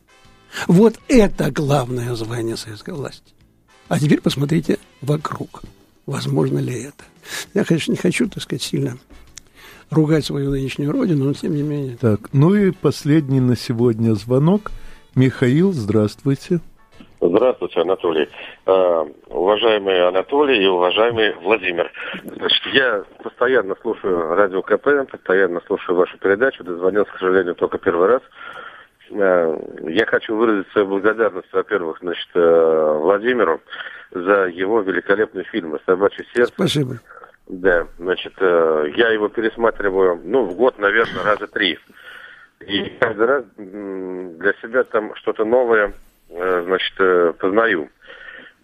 Вот 0.66 0.98
это 1.08 1.50
главное 1.50 2.14
звание 2.14 2.56
советской 2.56 2.94
власти. 2.94 3.32
А 3.88 3.98
теперь 3.98 4.20
посмотрите 4.20 4.78
вокруг 5.00 5.62
возможно 6.06 6.58
ли 6.58 6.84
это. 6.84 7.04
Я, 7.54 7.64
конечно, 7.64 7.92
не 7.92 7.98
хочу, 7.98 8.28
так 8.28 8.42
сказать, 8.42 8.62
сильно 8.62 8.96
ругать 9.90 10.24
свою 10.24 10.50
нынешнюю 10.50 10.92
родину, 10.92 11.26
но 11.26 11.32
тем 11.34 11.54
не 11.54 11.62
менее. 11.62 11.96
Так, 12.00 12.20
ну 12.32 12.54
и 12.54 12.70
последний 12.70 13.40
на 13.40 13.56
сегодня 13.56 14.14
звонок. 14.14 14.70
Михаил, 15.14 15.72
здравствуйте. 15.72 16.60
Здравствуйте, 17.20 17.80
Анатолий. 17.80 18.28
Uh, 18.66 19.14
уважаемый 19.28 20.08
Анатолий 20.08 20.64
и 20.64 20.66
уважаемый 20.66 21.34
Владимир. 21.34 21.92
Значит, 22.24 22.62
я 22.72 23.04
постоянно 23.22 23.76
слушаю 23.80 24.34
радио 24.34 24.60
КП, 24.62 25.08
постоянно 25.08 25.60
слушаю 25.66 25.96
вашу 25.96 26.18
передачу. 26.18 26.64
Дозвонился, 26.64 27.12
к 27.12 27.18
сожалению, 27.18 27.54
только 27.54 27.78
первый 27.78 28.08
раз. 28.08 28.22
Uh, 29.10 29.90
я 29.92 30.04
хочу 30.06 30.34
выразить 30.34 30.68
свою 30.72 30.88
благодарность, 30.88 31.52
во-первых, 31.52 31.98
значит, 32.00 32.28
uh, 32.34 32.98
Владимиру 32.98 33.60
за 34.12 34.46
его 34.46 34.80
великолепные 34.80 35.44
фильмы 35.44 35.80
«Собачье 35.86 36.24
сердце». 36.34 36.52
Спасибо. 36.52 36.98
Да, 37.48 37.86
значит, 37.98 38.34
э, 38.38 38.92
я 38.96 39.10
его 39.10 39.28
пересматриваю, 39.28 40.20
ну, 40.24 40.44
в 40.44 40.54
год, 40.54 40.78
наверное, 40.78 41.24
раза 41.24 41.46
три. 41.48 41.78
И 42.60 42.84
каждый 43.00 43.26
раз 43.26 43.44
для 43.56 44.52
себя 44.62 44.84
там 44.84 45.14
что-то 45.16 45.44
новое, 45.44 45.92
э, 46.30 46.62
значит, 46.66 46.94
э, 47.00 47.32
познаю. 47.38 47.90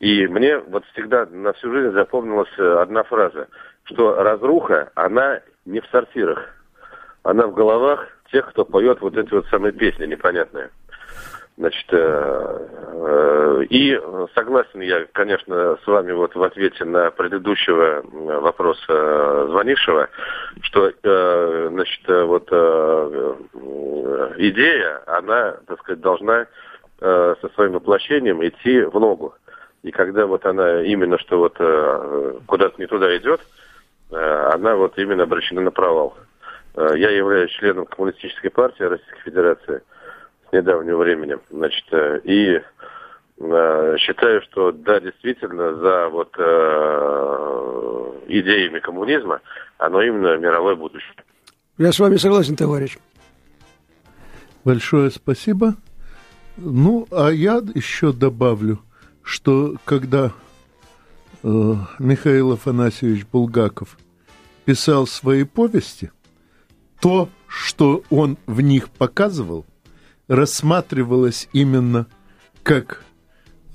И 0.01 0.27
мне 0.29 0.59
вот 0.59 0.85
всегда 0.93 1.27
на 1.27 1.53
всю 1.55 1.73
жизнь 1.73 1.93
запомнилась 1.93 2.57
одна 2.57 3.03
фраза, 3.03 3.49
что 3.85 4.23
разруха, 4.23 4.93
она 4.95 5.41
не 5.65 5.81
в 5.81 5.87
сортирах, 5.91 6.55
она 7.25 7.49
в 7.49 7.55
головах 7.55 8.07
тех, 8.31 8.49
кто 8.51 8.65
поет 8.65 9.01
вот 9.01 9.17
эти 9.17 9.35
вот 9.35 9.47
самые 9.47 9.73
песни 9.73 10.07
непонятные. 10.07 10.71
Значит, 11.59 11.87
э, 11.91 12.69
э, 12.93 13.65
и 13.69 14.01
согласен 14.37 14.81
я, 14.81 15.07
конечно, 15.13 15.77
с 15.83 15.87
вами 15.89 16.13
вот 16.13 16.37
в 16.37 16.43
ответе 16.45 16.85
на 16.85 17.11
предыдущего 17.11 18.05
вопроса 18.41 19.49
звонившего, 19.49 20.09
что, 20.63 20.89
э, 20.89 21.69
значит, 21.73 22.01
вот 22.07 22.49
идея, 24.39 25.03
она, 25.07 25.57
так 25.67 25.81
сказать, 25.81 26.01
должна 26.01 26.47
со 27.01 27.51
своим 27.55 27.73
воплощением 27.73 28.47
идти 28.47 28.83
в 28.83 28.99
ногу. 29.01 29.35
И 29.83 29.91
когда 29.91 30.27
вот 30.27 30.47
она 30.47 30.83
именно 30.83 31.19
что 31.19 31.39
вот 31.39 31.55
куда-то 32.47 32.75
не 32.81 32.87
туда 32.87 33.17
идет, 33.17 33.41
она 34.11 34.77
вот 34.77 34.97
именно 34.97 35.25
обращена 35.25 35.61
на 35.61 35.71
провал. 35.71 36.17
Я 36.77 37.11
являюсь 37.11 37.51
членом 37.53 37.87
Коммунистической 37.87 38.51
партии 38.51 38.85
Российской 38.85 39.23
Федерации– 39.23 39.83
с 40.49 40.53
недавнего 40.53 40.99
времени. 40.99 41.37
Значит, 41.51 41.85
э, 41.93 42.21
и 42.25 42.61
э, 43.41 43.97
считаю, 43.99 44.43
что 44.43 44.73
да, 44.73 45.01
действительно, 45.01 45.75
за 45.75 46.09
вот 46.09 46.35
э, 46.39 48.13
идеями 48.29 48.79
коммунизма 48.81 49.41
оно 49.79 50.03
именно 50.03 50.37
мировое 50.37 50.75
будущее. 50.75 51.15
Я 51.77 51.93
с 51.93 51.99
вами 51.99 52.17
согласен, 52.17 52.57
товарищ. 52.57 52.99
Большое 54.65 55.11
спасибо. 55.11 55.75
Ну, 56.57 57.07
а 57.13 57.29
я 57.31 57.61
еще 57.75 58.13
добавлю, 58.13 58.81
что 59.23 59.77
когда 59.85 60.33
э, 61.43 61.75
Михаил 61.99 62.53
Афанасьевич 62.53 63.27
Булгаков 63.27 63.97
писал 64.65 65.07
свои 65.07 65.45
повести, 65.45 66.11
то, 67.01 67.29
что 67.47 68.03
он 68.11 68.37
в 68.47 68.61
них 68.61 68.91
показывал– 68.91 69.65
рассматривалось 70.29 71.49
именно 71.53 72.07
как 72.62 73.03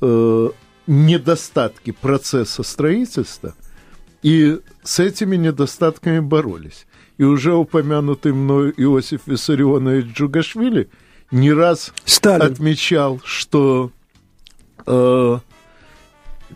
э, 0.02 0.50
недостатки 0.88 1.92
процесса 1.92 2.64
строительства, 2.64 3.56
и 4.22 4.60
с 4.84 5.00
этими 5.00 5.36
недостатками 5.36 6.20
боролись. 6.20 6.86
И 7.18 7.24
уже 7.24 7.54
упомянутый 7.54 8.34
мной 8.34 8.74
Иосиф 8.78 9.22
Виссарионович 9.28 10.16
Джугашвили 10.16 10.90
не 11.32 11.52
раз 11.52 11.94
Сталин. 12.06 12.54
отмечал, 12.54 13.20
что 13.24 13.92
э, 14.86 15.40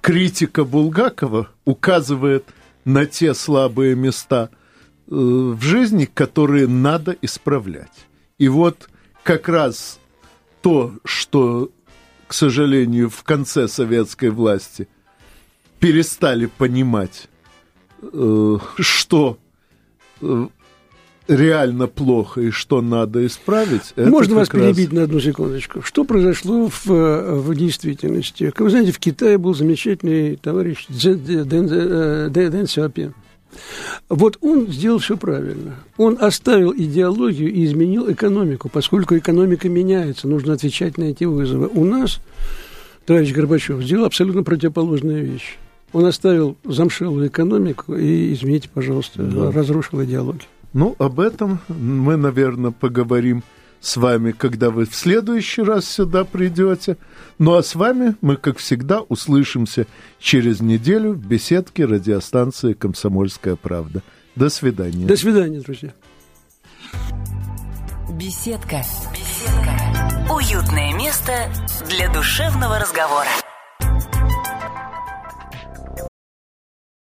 критика 0.01 0.63
Булгакова 0.63 1.49
указывает 1.65 2.45
на 2.85 3.05
те 3.05 3.33
слабые 3.33 3.95
места 3.95 4.49
э, 4.49 4.51
в 5.09 5.61
жизни, 5.61 6.05
которые 6.05 6.67
надо 6.67 7.15
исправлять. 7.21 8.07
И 8.37 8.47
вот 8.47 8.89
как 9.27 9.49
раз 9.49 9.99
то, 10.61 10.93
что, 11.03 11.69
к 12.27 12.33
сожалению, 12.33 13.09
в 13.09 13.23
конце 13.23 13.67
советской 13.67 14.29
власти 14.29 14.87
перестали 15.81 16.45
понимать, 16.45 17.27
э, 18.01 18.57
что 18.77 19.37
э, 20.21 20.47
реально 21.27 21.87
плохо 21.87 22.39
и 22.39 22.51
что 22.51 22.81
надо 22.81 23.25
исправить. 23.25 23.93
Можно 23.97 24.35
вас 24.35 24.49
раз... 24.49 24.61
перебить 24.61 24.93
на 24.93 25.03
одну 25.03 25.19
секундочку. 25.19 25.81
Что 25.81 26.05
произошло 26.05 26.69
в, 26.69 26.85
в 26.85 27.53
действительности? 27.53 28.45
Как 28.51 28.61
вы 28.61 28.69
знаете, 28.69 28.93
в 28.93 28.99
Китае 28.99 29.37
был 29.37 29.53
замечательный 29.53 30.37
товарищ 30.37 30.85
Дэн, 30.87 32.31
Дэн 32.31 32.65
Сяопин. 32.65 33.13
Вот 34.09 34.37
он 34.41 34.67
сделал 34.67 34.99
все 34.99 35.17
правильно. 35.17 35.75
Он 35.97 36.17
оставил 36.19 36.73
идеологию 36.73 37.51
и 37.51 37.65
изменил 37.65 38.11
экономику, 38.11 38.69
поскольку 38.69 39.17
экономика 39.17 39.69
меняется, 39.69 40.27
нужно 40.27 40.53
отвечать 40.53 40.97
на 40.97 41.05
эти 41.05 41.23
вызовы. 41.23 41.67
У 41.67 41.83
нас 41.83 42.19
товарищ 43.05 43.33
Горбачев 43.33 43.81
сделал 43.83 44.05
абсолютно 44.05 44.43
противоположную 44.43 45.25
вещь. 45.25 45.57
Он 45.93 46.05
оставил 46.05 46.57
замшелую 46.63 47.27
экономику 47.27 47.95
и, 47.95 48.33
извините, 48.33 48.69
пожалуйста, 48.73 49.23
да. 49.23 49.51
разрушил 49.51 50.03
идеологию. 50.03 50.43
Ну, 50.73 50.95
об 50.99 51.19
этом 51.19 51.59
мы, 51.69 52.17
наверное, 52.17 52.71
поговорим 52.71 53.43
с 53.81 53.97
вами, 53.97 54.31
когда 54.31 54.69
вы 54.69 54.85
в 54.85 54.95
следующий 54.95 55.61
раз 55.61 55.85
сюда 55.85 56.23
придете. 56.23 56.97
Ну 57.39 57.55
а 57.55 57.63
с 57.63 57.75
вами 57.75 58.15
мы, 58.21 58.35
как 58.35 58.57
всегда, 58.57 59.01
услышимся 59.01 59.85
через 60.19 60.59
неделю 60.59 61.13
в 61.13 61.25
беседке 61.25 61.85
радиостанции 61.85 62.73
«Комсомольская 62.73 63.55
правда». 63.55 64.01
До 64.35 64.49
свидания. 64.49 65.05
До 65.05 65.17
свидания, 65.17 65.59
друзья. 65.59 65.93
Беседка. 68.11 68.83
Беседка. 69.13 70.33
Уютное 70.33 70.93
место 70.95 71.33
для 71.89 72.11
душевного 72.11 72.79
разговора. 72.79 73.29